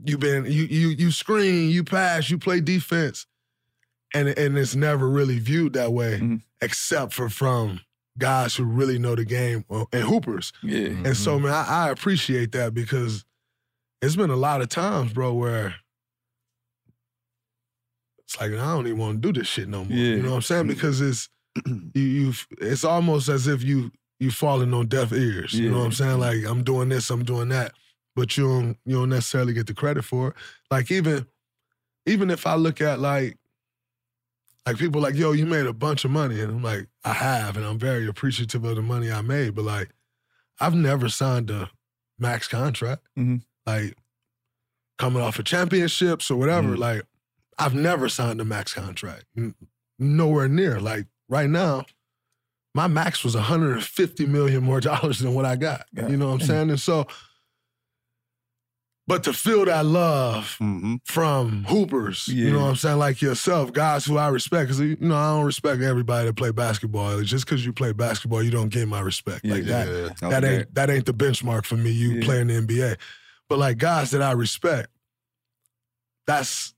[0.05, 3.27] you've been you you you screen, you pass, you play defense,
[4.15, 7.81] and and it's never really viewed that way, except for from
[8.19, 10.53] guys who really know the game uh, and hoopers.
[10.63, 10.89] Yeah.
[11.05, 13.25] And so, man, I, I appreciate that because
[14.03, 15.75] it's been a lot of times, bro, where
[18.21, 19.97] it's like I don't even want to do this shit no more.
[19.97, 20.67] You know what I'm saying?
[20.67, 21.29] Because it's
[21.67, 25.55] you you it's almost as if you you falling on deaf ears.
[25.55, 26.19] You know what I'm saying?
[26.19, 27.73] Like I'm doing this, I'm doing that,
[28.17, 30.35] but you don't you don't necessarily get the credit for it.
[30.71, 31.27] Like even
[32.07, 33.37] even if I look at like
[34.67, 36.41] like people like, yo, you made a bunch of money.
[36.41, 39.55] And I'm like, I have, and I'm very appreciative of the money I made.
[39.55, 39.91] But like,
[40.59, 41.71] I've never signed a
[42.19, 43.03] max contract.
[43.17, 43.43] Mhm.
[43.65, 43.97] Like
[44.99, 46.77] coming off of championships or whatever.
[46.77, 47.03] Like,
[47.59, 49.25] I've never signed a max contract.
[49.99, 50.81] Nowhere near.
[50.81, 51.85] Like right now,
[52.75, 55.87] my max was 150 million more dollars than what I got.
[55.95, 56.71] You know what I'm saying?
[56.71, 57.07] And so,
[59.09, 60.97] but to feel that love mm-hmm.
[61.05, 64.97] from hoopers, you know what I'm saying, like yourself, guys who I respect, because you
[65.01, 67.21] know I don't respect everybody that play basketball.
[67.23, 69.45] Just because you play basketball, you don't get my respect.
[69.47, 70.29] like that, Yeah.
[70.31, 70.57] that Okay.
[70.59, 71.91] ain't that ain't the benchmark for me.
[71.91, 72.97] You playing the NBA,
[73.49, 74.89] but like guys that I respect,
[76.27, 76.75] that's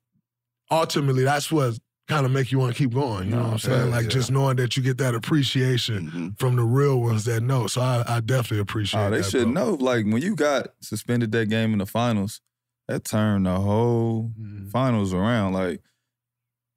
[0.71, 3.29] ultimately that's what kind of make you want to keep going.
[3.29, 3.87] You know what I'm saying?
[3.88, 4.09] yeah, Like yeah.
[4.11, 7.66] just knowing that you get that appreciation from the real ones that know.
[7.66, 9.01] So I, I definitely appreciate.
[9.01, 9.53] Oh, they that, should bro.
[9.53, 9.71] know.
[9.75, 12.40] Like when you got suspended that game in the finals,
[12.88, 14.68] that turned the whole Mm-hmm.
[14.68, 15.53] finals around.
[15.53, 15.83] Like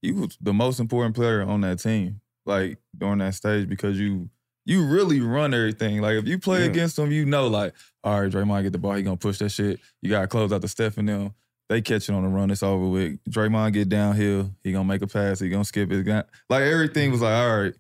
[0.02, 2.22] you was the most important player on that team.
[2.46, 4.30] Like during that stage because you
[4.66, 6.02] you really run everything.
[6.02, 6.72] Like if you play Yeah.
[6.72, 9.50] against them, you know like all right, Draymond get the ball, he gonna push that
[9.50, 9.80] shit.
[10.02, 11.34] You gotta close out the Steph and them.
[11.72, 13.18] They catch it on the run, it's over with.
[13.30, 16.26] Draymond get downhill, he gonna make a pass, he gonna skip his it.
[16.50, 17.74] Like everything was like, all right,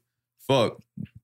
[0.47, 0.77] fuck,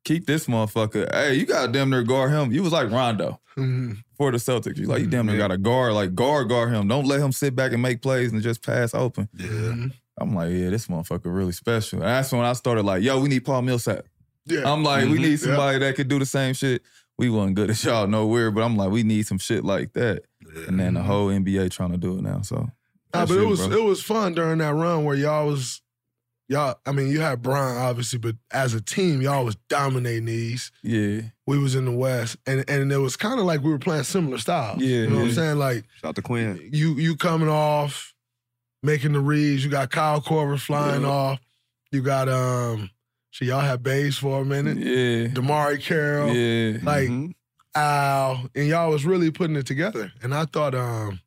[0.04, 1.08] keep this motherfucker.
[1.14, 2.52] Hey, you got to damn near guard him.
[2.52, 3.98] You was like Rondo Mhm.
[4.18, 4.78] for the Celtics.
[4.78, 6.90] You like you damn near got a guard, like guard, guard him.
[6.90, 9.30] Don't let him sit back and make plays and just pass open.
[9.38, 9.88] Yeah.
[10.20, 12.00] I'm like, yeah, this motherfucker really special.
[12.00, 14.06] And that's when I started like, yo, we need Paul Millsap.
[14.46, 14.70] Yeah.
[14.70, 15.22] I'm like, we Mhm.
[15.22, 15.36] need Yeah.
[15.38, 16.82] somebody that could do the same shit.
[17.20, 20.24] We wasn't good at y'all nowhere, but I'm like, we need some shit like that.
[20.68, 22.42] And then the whole NBA trying to do it now.
[22.42, 22.70] So,
[23.14, 23.78] Nah, but it was bro.
[23.78, 25.82] it was fun during that run where y'all was
[26.50, 26.76] y'all.
[26.86, 30.72] I mean, you had Brian obviously, but as a team, y'all was dominating these.
[30.84, 33.80] yeah, We was in the West, and and it was kind of like we were
[33.80, 34.82] playing similar styles.
[34.82, 35.58] Yeah, you know what I'm saying?
[35.58, 36.70] Like Shout out to Quinn.
[36.74, 38.14] you you coming off,
[38.84, 39.64] making the reads.
[39.64, 41.08] You got Kyle Korver flying Yeah.
[41.10, 41.40] off.
[41.92, 42.90] You got um.
[43.32, 44.78] So y'all had Bays for a minute.
[44.78, 46.34] yeah, DeMarre Carroll.
[46.34, 46.80] yeah.
[46.84, 47.34] Like Mhm.
[47.78, 50.12] Al, and y'all was really putting it together.
[50.24, 51.20] And I thought, um,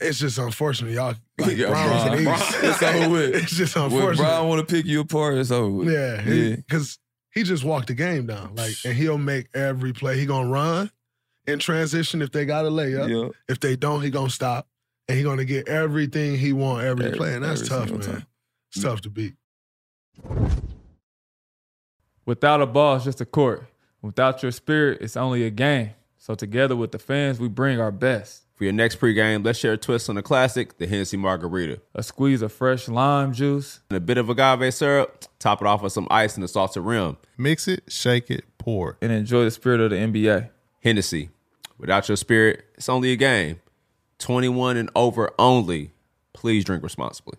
[0.00, 1.14] it's just unfortunate, y'all.
[1.38, 2.24] Like Yeah, Brown's Brian.
[2.24, 3.34] Brian, it's over with.
[3.42, 4.16] it's just When unfortunate.
[4.24, 5.90] Brian want to pick you apart, it's over with.
[5.90, 6.56] yeah, yeah.
[6.56, 6.98] because
[7.32, 10.18] he just walked the game down, like, and he'll make every play.
[10.18, 10.90] He gonna run
[11.46, 13.08] in transition if they got a layup.
[13.08, 13.30] Yeah.
[13.48, 14.66] If they don't, he gonna stop,
[15.08, 18.00] and he gonna get everything he want every, Every- play, and that's tough, man.
[18.00, 18.26] time.
[18.74, 19.34] It's tough to beat.
[22.26, 23.66] Without a ball, it's just a court.
[24.02, 25.90] Without your spirit, it's only a game.
[26.18, 28.42] So together with the fans, we bring our best.
[28.56, 31.80] For your next pregame, let's share a twist on the classic, the Hennessy Margarita.
[31.94, 33.80] A squeeze of fresh lime juice.
[33.90, 35.24] And a bit of agave syrup.
[35.38, 37.16] Top it off with some ice and a salted rim.
[37.38, 38.98] Mix it, shake it, pour.
[39.00, 40.50] And enjoy the spirit of the NBA.
[40.82, 41.30] Hennessy.
[41.78, 43.60] Without your spirit, it's only a game.
[44.18, 45.92] 21 and over only.
[46.32, 47.38] Please drink responsibly.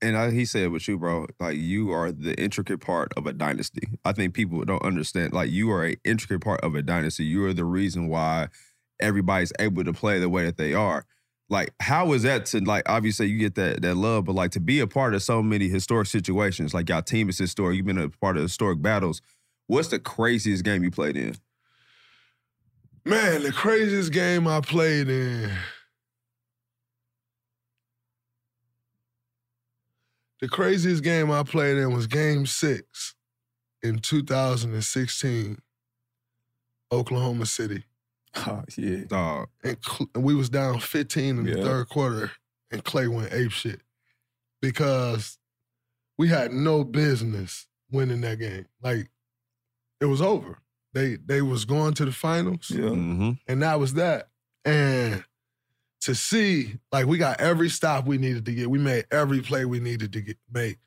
[0.00, 3.32] And I, he said with you, bro, like you are the intricate part of a
[3.32, 3.88] dynasty.
[4.04, 5.32] I think people don't understand.
[5.32, 7.24] Like you are an intricate part of a dynasty.
[7.24, 8.48] You are the reason why
[9.00, 11.04] everybody's able to play the way that they are.
[11.50, 12.88] Like, how is that to like?
[12.88, 15.68] Obviously, you get that that love, but like to be a part of so many
[15.68, 16.74] historic situations.
[16.74, 17.76] Like your team is historic.
[17.76, 19.22] You've been a part of historic battles.
[19.66, 21.36] What's the craziest game you played in?
[23.04, 25.50] Man, the craziest game I played in.
[30.40, 33.14] The craziest game I played in was game six
[33.82, 35.58] in 2016,
[36.92, 37.84] Oklahoma City.
[38.46, 39.04] Oh, yeah.
[39.08, 39.48] Dog.
[39.64, 42.30] And, Cl- and we was down 15 in the third quarter,
[42.70, 43.80] and Klay went ape shit
[44.60, 45.38] because
[46.18, 48.66] we had no business winning that game.
[48.82, 49.08] Like,
[50.00, 50.58] it was over.
[50.92, 52.90] They they was going to the finals Yeah.
[52.90, 53.30] Mm-hmm.
[53.48, 54.28] and that was that.
[54.64, 55.24] And
[56.08, 58.70] to see, like, we got every stop we needed to get.
[58.70, 60.78] We made every play we needed to get make.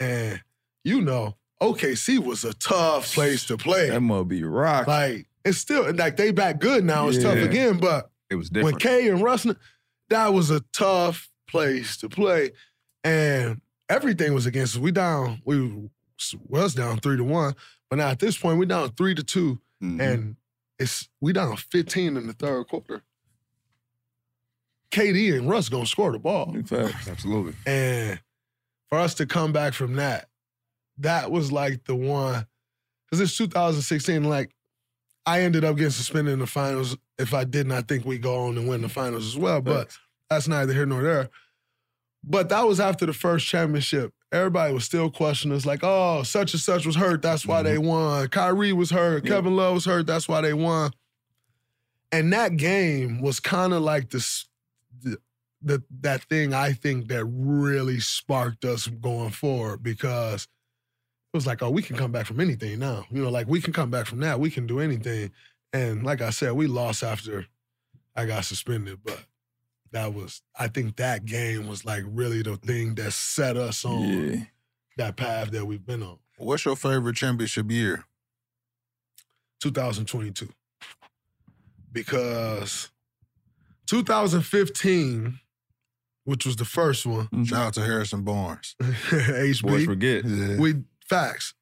[0.00, 0.40] And
[0.82, 3.88] you know, OKC was a tough place to play.
[3.90, 4.86] That must be rock.
[4.86, 7.08] Like, it's still like they back good now.
[7.08, 8.76] It's tough again, but It was when.
[8.76, 9.46] K and Russ,
[10.10, 12.50] that was a tough place to play,
[13.04, 14.80] and everything was against us.
[14.80, 15.88] We down, we
[16.48, 17.54] was down three to one,
[17.88, 20.00] but now at this point we down three to 2 Mhm.
[20.00, 20.36] and
[20.78, 23.02] it's we down fifteen in the third quarter.
[24.94, 27.08] KD and Russ gonna score the ball, Facts.
[27.08, 27.54] Absolutely.
[27.66, 28.20] and
[28.88, 30.28] for us to come back from that,
[30.98, 32.46] that was like the one.
[33.06, 34.24] because it's 2016.
[34.24, 34.54] Like,
[35.26, 36.96] I ended up getting suspended in the finals.
[37.18, 39.60] If I didn't, I think we go on and win the finals as well.
[39.60, 39.96] But
[40.30, 41.30] that's neither here nor there.
[42.22, 44.12] But that was after the first championship.
[44.32, 47.22] Everybody was still questioning us, like, oh, such and such was hurt.
[47.22, 47.86] That's why they mm-hmm.
[47.86, 48.28] won.
[48.28, 49.26] Kyrie was hurt.
[49.26, 50.06] Kevin Love was hurt.
[50.06, 50.90] That's why they won.
[52.10, 54.46] And that game was kind of like this,
[55.64, 61.62] the, that thing I think that really sparked us going forward because it was like,
[61.62, 63.06] oh, we can come back from anything now.
[63.10, 64.38] You know, like we can come back from that.
[64.38, 65.32] We can do anything.
[65.72, 67.46] And like I said, we lost after
[68.14, 69.24] I got suspended, but
[69.90, 74.46] that was I think that game was like really the thing that set us on
[74.96, 76.18] that path that we've been on.
[76.36, 78.04] What's your favorite championship year?
[79.60, 80.48] 2022.
[81.92, 82.90] Because
[83.86, 85.38] 2015,
[86.24, 88.74] which was the first one, Shout out to Harrison Barnes.
[88.82, 89.62] HB.
[89.62, 90.24] Boys forget.
[90.24, 90.56] Yeah.
[90.58, 90.74] We
[91.08, 91.54] facts.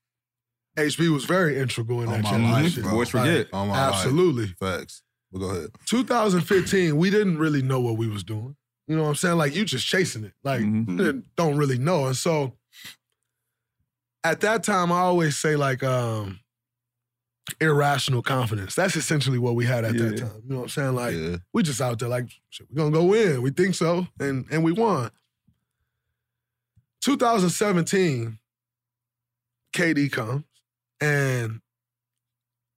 [0.78, 3.48] HB was very integral in On that my life, Boys forget.
[3.52, 3.94] On my life.
[3.94, 4.46] Absolutely.
[4.58, 5.02] Facts.
[5.30, 5.70] But go ahead.
[5.86, 8.56] 2015, we didn't really know what we was doing.
[8.86, 9.36] You know what I'm saying?
[9.38, 10.32] Like you just chasing it.
[10.44, 11.20] Like Mm-hmm.
[11.36, 12.06] don't really know.
[12.06, 12.56] And so
[14.24, 16.40] at that time, I always say like um
[17.60, 18.74] irrational confidence.
[18.74, 20.42] That's essentially what we had at that time.
[20.44, 20.94] You know what I'm saying?
[20.94, 22.28] Like we just out there like
[22.70, 23.42] we're gonna go win.
[23.42, 24.06] We think so.
[24.20, 25.10] And and we won.
[27.02, 28.38] 2017,
[29.74, 30.44] KD comes
[31.00, 31.60] and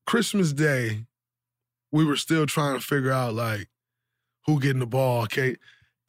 [0.08, 1.06] Christmas Day,
[1.92, 3.70] we were still trying to figure out like
[4.46, 5.24] who getting the ball.
[5.24, 5.56] Okay.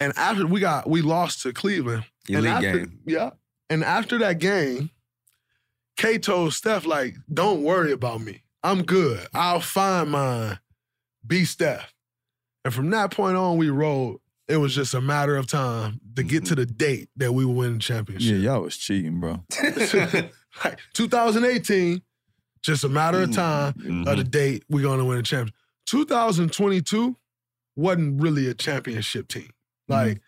[0.01, 2.05] And after we got we lost to Cleveland.
[2.29, 2.99] and Elite after, game.
[3.07, 3.31] Yeah.
[3.69, 4.91] And after that game,
[5.97, 8.43] K told Steph, like, don't worry about me.
[8.67, 9.25] I'm good.
[9.33, 10.59] I'll find mine.
[11.25, 11.95] Be Steph.
[12.65, 14.21] And from that point on, we rolled.
[14.49, 16.61] It was just a matter of time to get to mm-hmm.
[16.63, 18.29] the date that we would win the championship.
[18.29, 19.45] Yeah, y'all was cheating, bro.
[20.65, 22.03] like 2018,
[22.63, 23.35] just a matter of mm-hmm.
[23.35, 23.69] time
[24.09, 24.31] of the mm-hmm.
[24.31, 25.55] date we're gonna win a championship.
[25.87, 27.17] 2022
[27.77, 29.51] wasn't really a championship team.
[29.87, 30.21] Like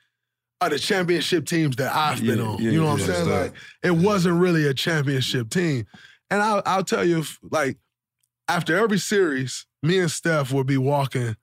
[0.60, 2.62] are the championship teams that I've been Yeah, on.
[2.62, 3.06] yeah, you know what yeah.
[3.06, 3.28] I'm saying?
[3.28, 5.86] Like it wasn't really a championship team.
[6.30, 7.78] And I'll, I'll tell you, like
[8.48, 11.36] after every series, me and Steph would be walking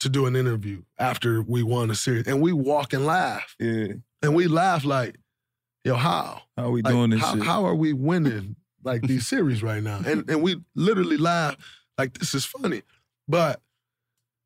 [0.00, 3.56] to do an interview after we won a series, and we walk and laugh.
[3.58, 3.94] Yeah.
[4.22, 5.16] And we laugh like,
[5.84, 6.42] yo, how?
[6.56, 7.42] How are we Like, doing this how, shit?
[7.44, 10.00] how are we winning like these series right now?
[10.06, 11.56] And and we literally laugh
[11.96, 12.82] like this is funny.
[13.26, 13.60] But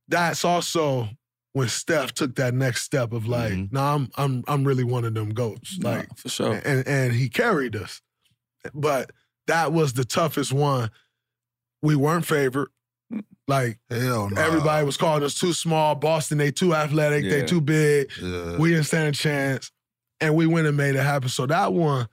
[0.09, 1.09] that's also
[1.53, 3.75] when Steph took that next step of like, mm-hmm.
[3.75, 5.79] nah, I'm I'm I'm really one of them goats.
[5.79, 6.61] Nah, Like for sure.
[6.65, 8.01] And and he carried us.
[8.73, 9.11] But
[9.49, 10.91] that was the toughest one.
[11.83, 12.69] We weren't favored.
[13.49, 14.41] Like hell no.
[14.41, 15.95] everybody was calling us too small.
[15.95, 18.11] Boston, they too athletic, they too big.
[18.21, 18.57] Yeah.
[18.57, 19.71] We didn't stand a chance.
[20.21, 21.29] And we went and made it happen.
[21.29, 22.09] So that one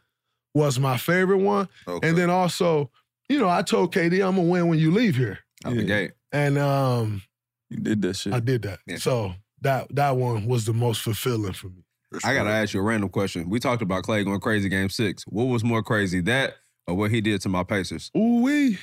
[0.55, 1.69] was my favorite one.
[1.87, 2.89] And then also,
[3.29, 5.39] you know, I told KD I'm gonna win when you leave here.
[5.63, 6.11] Out the gate.
[6.31, 7.21] And um
[7.69, 8.33] You did that shit.
[8.33, 8.79] I did that.
[8.99, 11.83] So that that one was the most fulfilling for me.
[12.23, 13.49] I gotta ask you a random question.
[13.49, 15.23] We talked about Klay going crazy game six.
[15.27, 16.55] What was more crazy, that
[16.87, 18.09] or what he did to my Pacers?
[18.17, 18.79] Ooh wee.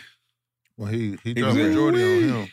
[0.76, 2.48] Well, he he He dropped was- majority on him.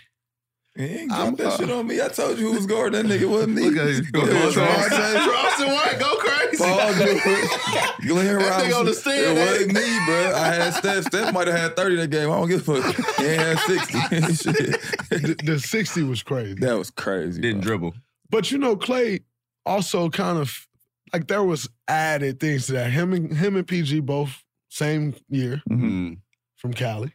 [0.76, 2.02] He ain't drop that shit on me.
[2.02, 3.30] I told you who was guarding that nigga.
[3.30, 3.70] Wasn't me.
[3.70, 4.22] Look at his Yeah,
[4.52, 6.58] Charleston, Charleston White, go crazy.
[6.58, 8.72] Paul George, Glenn That Robinson.
[8.72, 9.46] nigga on the stand, It eh?
[9.52, 10.34] wasn't me, bro.
[10.36, 11.04] I had Steph.
[11.06, 12.32] Steph might have had 30 that game.
[12.32, 13.18] I don't give a fuck.
[13.18, 14.00] He ain't had 60.
[14.52, 14.82] Shit.
[15.12, 16.56] the, the 60 was crazy.
[16.56, 17.40] That was crazy.
[17.40, 17.94] Didn't dribble.
[18.32, 19.22] But you know, Klay
[19.68, 20.68] also kind of
[21.14, 22.90] like there was added things to that.
[22.90, 26.14] Him and him and PG both same year Mm-hmm.
[26.56, 27.14] from Cali,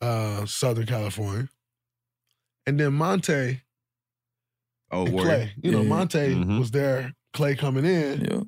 [0.00, 1.48] uh, Southern California.
[2.66, 3.60] And then Monta
[4.90, 5.14] Oh, and.
[5.18, 5.50] Klay.
[5.62, 5.88] You know, Yeah.
[5.88, 6.58] Monta Mhm.
[6.58, 8.20] was there, Klay coming in.
[8.22, 8.40] Yeah.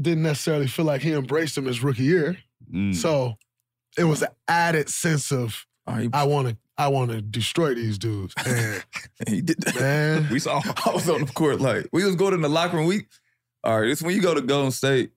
[0.00, 2.38] Didn't necessarily feel like he embraced him his rookie year.
[2.72, 2.94] Mm.
[2.94, 3.34] So
[3.98, 7.98] it was an added sense of Oh, I want to I want to destroy these
[7.98, 8.34] dudes.
[8.46, 9.74] And he did that.
[9.80, 10.60] man, we saw.
[10.86, 12.86] I was on the court like we was going in the locker room.
[12.86, 13.06] We
[13.64, 13.86] all right.
[13.88, 15.12] This when you go to Golden State,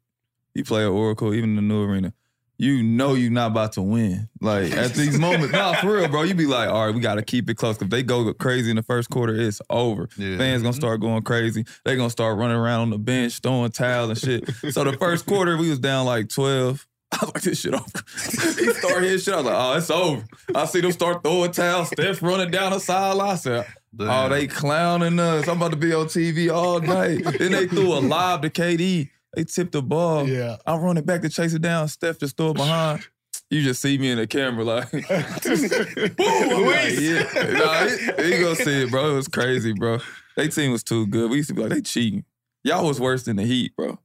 [0.54, 2.14] you play at Oracle, even in the new arena.
[2.58, 4.30] You know you're not about to win.
[4.40, 6.24] Like at these moments, nah, for real, bro.
[6.24, 7.82] You be like, all right, we got to keep it close.
[7.82, 10.08] If they go crazy in the first quarter, it's over.
[10.18, 10.38] Yeah.
[10.38, 10.80] Fans gonna mm-hmm.
[10.80, 11.66] start going crazy.
[11.84, 14.74] They gonna start running around on the bench, throwing towels and shit.
[14.74, 16.88] so the first quarter, we was down like twelve.
[17.12, 17.86] I was like, this shit over.
[18.16, 19.34] he started hitting shit.
[19.34, 20.26] I was like, oh, it's over.
[20.54, 21.88] I see them start throwing towels.
[21.90, 23.30] Steph running down the sideline.
[23.30, 23.68] I said,
[24.00, 25.48] oh, they clowning us.
[25.48, 27.24] I'm about to be on TV all night.
[27.38, 29.10] then they threw a lob to KD.
[29.36, 30.28] They tipped the ball.
[30.28, 30.58] Yeah.
[30.66, 31.88] I'm running back to chase it down.
[31.88, 33.08] Steph just threw it behind.
[33.52, 35.02] You just see me in the camera like, boom.
[35.08, 37.24] I'm like, yeah.
[37.54, 39.12] Nah, you gonna see it, bro.
[39.12, 40.00] It was crazy, bro.
[40.36, 41.30] They team was too good.
[41.30, 42.26] We used to be like, they cheating.
[42.64, 44.00] Y'all was worse than the Heat, bro.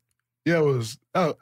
[0.45, 0.99] yeah, it was.
[1.15, 1.35] Oh,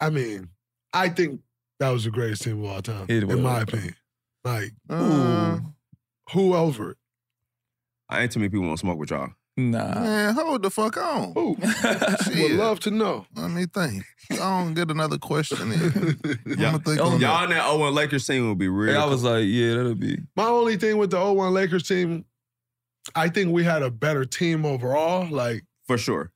[0.00, 0.48] I mean,
[0.94, 1.40] I think
[1.78, 3.36] That was the greatest team of all time, It was.
[3.36, 3.94] in my opinion.
[4.44, 5.58] Like, Uh,
[6.32, 6.96] who over it?
[8.08, 9.30] I ain't too many people want to smoke with y'all.
[9.56, 10.00] Nah.
[10.00, 11.32] man, hold the fuck on.
[11.34, 11.56] Who?
[12.24, 12.42] Shit.
[12.50, 13.26] Would love to know.
[13.36, 14.04] Let me think.
[14.30, 15.80] I don't get another question in.
[16.46, 17.44] I'm Y'all, gonna think on y'all that.
[17.44, 18.98] in that 0 Lakers team would be real.
[18.98, 20.18] I was like, yeah, that'll be.
[20.36, 22.24] My only thing with the 01 Lakers team,
[23.14, 25.28] I think we had a better team overall.
[25.28, 26.32] Like, for sure.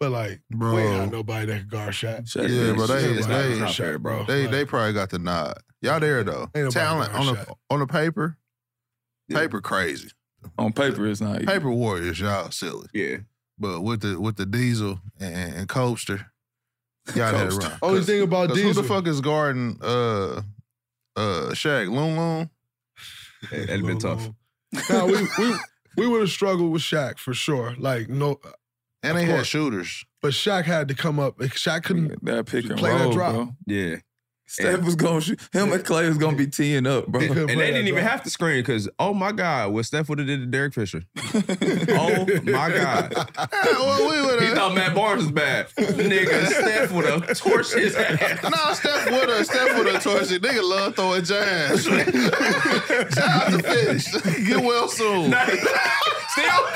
[0.00, 0.74] but like, Bro.
[0.74, 2.22] we ain't had nobody that could guard Shaq.
[2.22, 4.24] Shaq Yeah, is- bro, they- Shaq is Nobody they- could not Shaq, fair, bro.
[4.24, 5.58] They Like, they probably got the nod.
[5.82, 6.42] Y'all there though.
[6.54, 7.56] Ain't nobody Talent on guard the Shaq.
[7.70, 8.38] on the paper.
[9.28, 9.38] Yeah.
[9.40, 10.10] Paper crazy.
[10.58, 11.42] On paper, it's not.
[11.44, 12.86] Paper warriors, y'all silly.
[12.92, 13.18] Yeah.
[13.58, 16.26] But with the with the diesel and, and Coaster,
[17.14, 17.68] y'all had to Coaster.
[17.68, 17.78] run.
[17.82, 20.42] Only thing about Cause who Diesel, the fuck is guarding uh
[21.16, 21.86] uh Shaq?
[21.92, 22.50] Loon Loon?
[23.50, 24.28] Hey, that'd been tough.
[24.90, 25.54] Nah, we we
[25.96, 27.74] we would have struggled with Shaq for sure.
[27.78, 28.40] Like no,
[29.02, 30.04] And Of they had shooters.
[30.22, 31.40] but Shaq had to come up.
[31.40, 32.24] Like, Shaq couldn't.
[32.24, 33.32] That pick and Play that roll, drop.
[33.34, 33.48] bro.
[33.66, 33.96] Yeah.
[34.52, 35.40] Steph was going to shoot.
[35.52, 37.22] Him and Klay was going to be teeing up, bro.
[37.22, 40.10] He couldn't And they didn't even have to screen because, oh my God, what Steph
[40.10, 41.02] would have did to Derek Fisher.
[41.16, 43.14] oh my God.
[43.82, 45.68] Well, we He thought Matt Barnes was bad.
[45.70, 48.42] Nigga, Steph would have torched his ass.
[48.42, 49.46] No, Steph would have.
[49.46, 50.42] Steph would have torched it.
[50.42, 51.84] Nigga love throwing jabs.
[53.14, 54.12] Shout out to Fish.
[54.46, 55.34] Get well soon.
[56.28, 56.66] Still?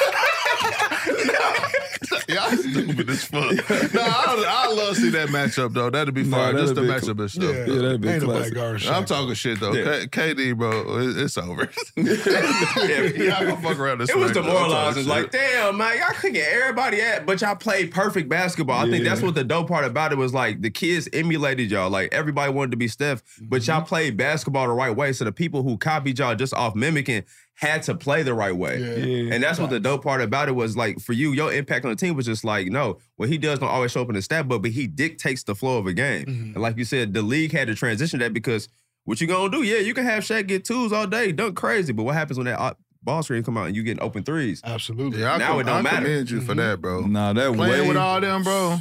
[2.28, 3.52] Y'all stupid as fuck.
[3.94, 5.90] nah, I, I love to see that matchup though.
[5.90, 6.56] That'd be Nah, fun.
[6.56, 7.44] Just the that'd be matchup and stuff.
[7.44, 8.54] Yeah, Yeah, that'd be ain't nobody classic.
[8.54, 9.72] guarding I'm talking shit though.
[9.72, 10.06] Yeah.
[10.06, 11.68] K- KD, bro, it- it's over.
[11.96, 13.02] Yeah.
[13.38, 14.56] Y'all gonna fuck around this It was smack, though.
[14.56, 15.06] I'm talking demoralizing.
[15.06, 18.84] Like, damn, man, y'all couldn't get everybody at, but y'all played perfect basketball.
[18.86, 21.90] I think that's what the dope part about it was like the kids emulated y'all.
[21.90, 23.86] Like everybody wanted to be Steph, but y'all mm-hmm.
[23.88, 25.12] played basketball the right way.
[25.12, 27.24] So the people who copied y'all just off mimicking
[27.58, 28.78] had to play the right way.
[28.78, 29.04] Yeah.
[29.06, 29.34] Yeah.
[29.34, 31.90] And that's what the dope part about it was like for you, your impact on
[31.90, 34.22] the team was just like, no, what he does don't always show up in the
[34.22, 36.26] stat book, but he dictates the flow of a game.
[36.26, 36.42] Mhm.
[36.54, 38.68] And like you said, the league had to transition that because
[39.04, 39.62] what you gonna do?
[39.62, 42.44] Yeah, you can have Shaq get twos all day, dunk crazy, but what happens when
[42.46, 44.60] that ball screen come out and you getting open threes?
[44.64, 45.20] Absolutely.
[45.20, 45.96] Yeah, I Now com- it don't I matter.
[46.06, 47.06] commend you for that, bro.
[47.06, 47.88] Nah, that Playing wave.
[47.88, 48.78] with all them, bro.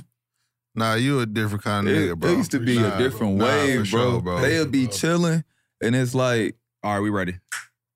[0.78, 2.30] Nah, you a different kind of it, nigga, bro.
[2.32, 4.12] it used to be Nah, a different nah, wave, for bro.
[4.12, 4.42] sure, bro.
[4.42, 5.46] They'll be chilling,
[5.82, 7.36] and it's like, All right, we ready.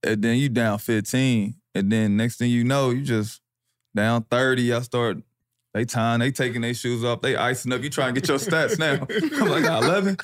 [0.04, 3.42] And then you down 15, and then next thing you know, you just
[3.96, 4.62] down 30.
[4.64, 5.18] Y'all start,
[5.74, 7.82] they time, they taking their shoes off, they icing up.
[7.82, 9.06] You try and get your stats now.
[9.44, 10.18] I'm like, "Ah, 11.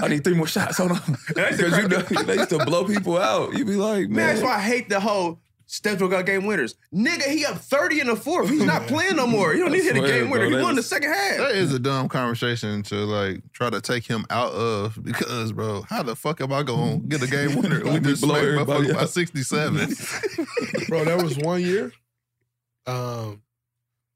[0.00, 0.78] I need three more shots.
[0.78, 1.16] Hold on.
[1.28, 3.56] Because you know, they used to blow people out.
[3.56, 4.26] You be like, Man, man.
[4.28, 5.40] that's why I hate the whole
[5.70, 6.76] Steph got game winners.
[6.94, 8.48] Nigga, he up 30 in the fourth.
[8.48, 9.52] He's not playing no more.
[9.54, 10.48] You don't need to hit a game winner.
[10.48, 11.36] bro, He won the second half.
[11.36, 15.82] That is a dumb conversation to like try to take him out of because, bro,
[15.82, 17.84] how the fuck am I gonna get a game winner?
[17.84, 19.76] We We just blow smacked everybody by 67.
[20.88, 21.04] bro.
[21.04, 21.92] that was one year.
[22.86, 23.42] Um,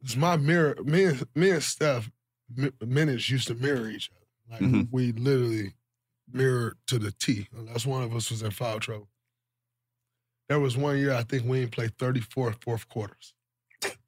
[0.02, 0.76] it's my mirror.
[0.84, 2.10] Me and me and Steph
[2.56, 4.62] mi- minutes used to mirror each other.
[4.64, 4.88] Like Mhm.
[4.90, 5.74] we literally
[6.32, 9.08] mirrored to the T, unless one of us was in foul trouble.
[10.52, 13.32] There was one year I think we didn't play 34 fourth quarters.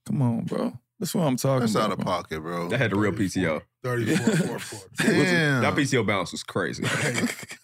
[0.04, 0.78] Come on, bro.
[1.00, 1.84] That's what I'm talking That's about.
[1.86, 2.04] out of bro.
[2.04, 2.68] pocket, bro.
[2.68, 3.62] That had the real PTO.
[3.82, 4.68] 34 fourth
[5.00, 5.24] quarters.
[5.24, 5.62] Damn.
[5.62, 6.84] That PTO bounce was crazy.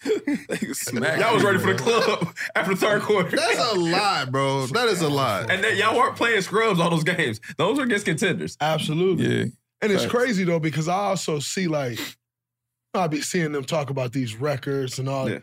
[0.03, 3.37] They y'all was ready for the club after the third quarter.
[3.37, 4.65] That's a lot, bro.
[4.65, 5.51] That is a lot.
[5.51, 7.39] And then y'all weren't playing scrubs all those games.
[7.57, 8.57] Those were against contenders.
[8.59, 9.25] Absolutely.
[9.25, 9.45] Yeah.
[9.83, 10.11] And it's Facts.
[10.11, 11.99] crazy though, because I also see like
[12.95, 15.39] I'll be seeing them talk about these records and all Yeah.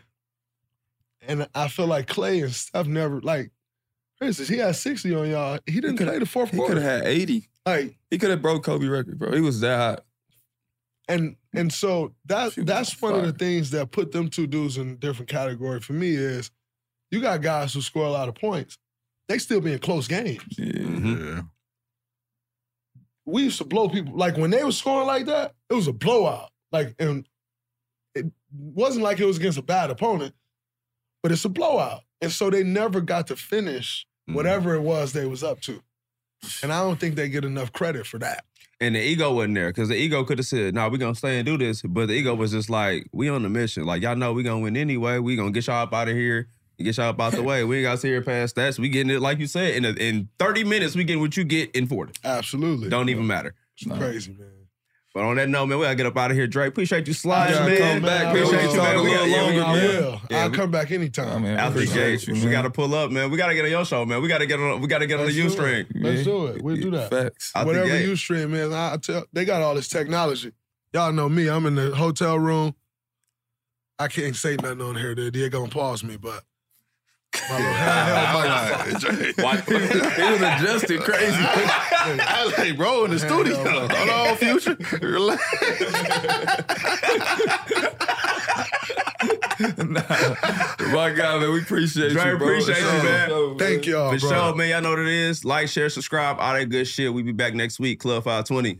[1.29, 3.51] And I feel like Klay and Steph never like
[4.17, 5.59] for instance, he had 60 on y'all.
[5.65, 7.47] He didn't play the fourth He could have had 80.
[7.65, 9.31] Like He could have broke Kobe record, bro.
[9.31, 10.05] He was that hot.
[11.07, 14.47] and and so that She that's on one of the things that put them two
[14.47, 16.51] dudes in a different category for me is
[17.11, 18.77] you got guys who score a lot of points.
[19.27, 20.43] They still be in close games.
[20.57, 20.81] Yeah.
[20.83, 21.41] Yeah.
[23.25, 25.93] we used to blow people like when they were scoring like that, it was a
[25.93, 26.49] blowout.
[26.71, 27.25] Like and
[28.15, 30.33] it wasn't like it was against a bad opponent,
[31.21, 32.01] but it's a blowout.
[32.21, 34.35] And so they never got to finish mm.
[34.35, 35.81] whatever it was they was up to.
[36.63, 38.45] And I don't think they get enough credit for that.
[38.81, 41.13] And the ego wasn't there because the ego could have said, "No, nah, we're gonna
[41.13, 43.83] stay and do this." But the ego was just like, "We on the mission.
[43.83, 45.19] Like y'all know we gonna win anyway.
[45.19, 46.47] We gonna get y'all up out of here,
[46.77, 47.65] and get y'all up out the way.
[47.65, 48.75] We ain't gotta sit here past that.
[48.75, 50.95] So we getting it like you said in a, in thirty minutes.
[50.95, 52.13] We getting what you get in forty.
[52.23, 52.87] Absolutely.
[52.87, 53.53] Don't even matter.
[53.77, 54.58] It's crazy, man.
[55.19, 56.69] But on that note, man, we gotta get up out of here, Drake.
[56.69, 57.77] Appreciate you sliding, Yeah, man.
[57.77, 58.37] come back, man.
[58.37, 58.95] Appreciate We you, talk man.
[58.95, 59.87] a We little got, yeah, we, longer, I man.
[60.01, 60.21] will.
[60.29, 61.27] Yeah, I'll we- come back anytime.
[61.27, 62.33] I mean, I appreciate you.
[62.35, 63.29] We gotta pull up, man.
[63.29, 64.21] We gotta get on your show, man.
[64.21, 64.79] We gotta get on.
[64.79, 65.87] We gotta get on Let's the U string.
[65.93, 66.61] Let's do it.
[66.61, 67.09] We'll do that.
[67.09, 67.51] Facts.
[67.53, 68.05] Whatever gate.
[68.07, 68.71] you stream, man.
[68.71, 70.53] I I tell they got all this technology.
[70.93, 71.49] Y'all know me.
[71.49, 72.73] I'm in the hotel room.
[73.99, 75.15] I can't say nothing on here.
[75.15, 76.45] They're gonna pause me, but
[77.49, 79.29] My little handheld
[80.15, 81.35] he was adjusted crazy.
[81.37, 83.55] I was like, bro, in the studio.
[83.55, 84.77] Hold on, future.
[85.01, 85.43] Relax.
[89.59, 92.47] My God, man, we appreciate Dre, you, bro.
[92.47, 93.57] appreciate you, man.
[93.57, 94.29] Thank y'all, For bro.
[94.29, 94.69] sure, man.
[94.69, 95.43] Y'all know what it is.
[95.45, 97.13] Like, share, subscribe, all that good shit.
[97.13, 98.79] We be back next week, Club 520.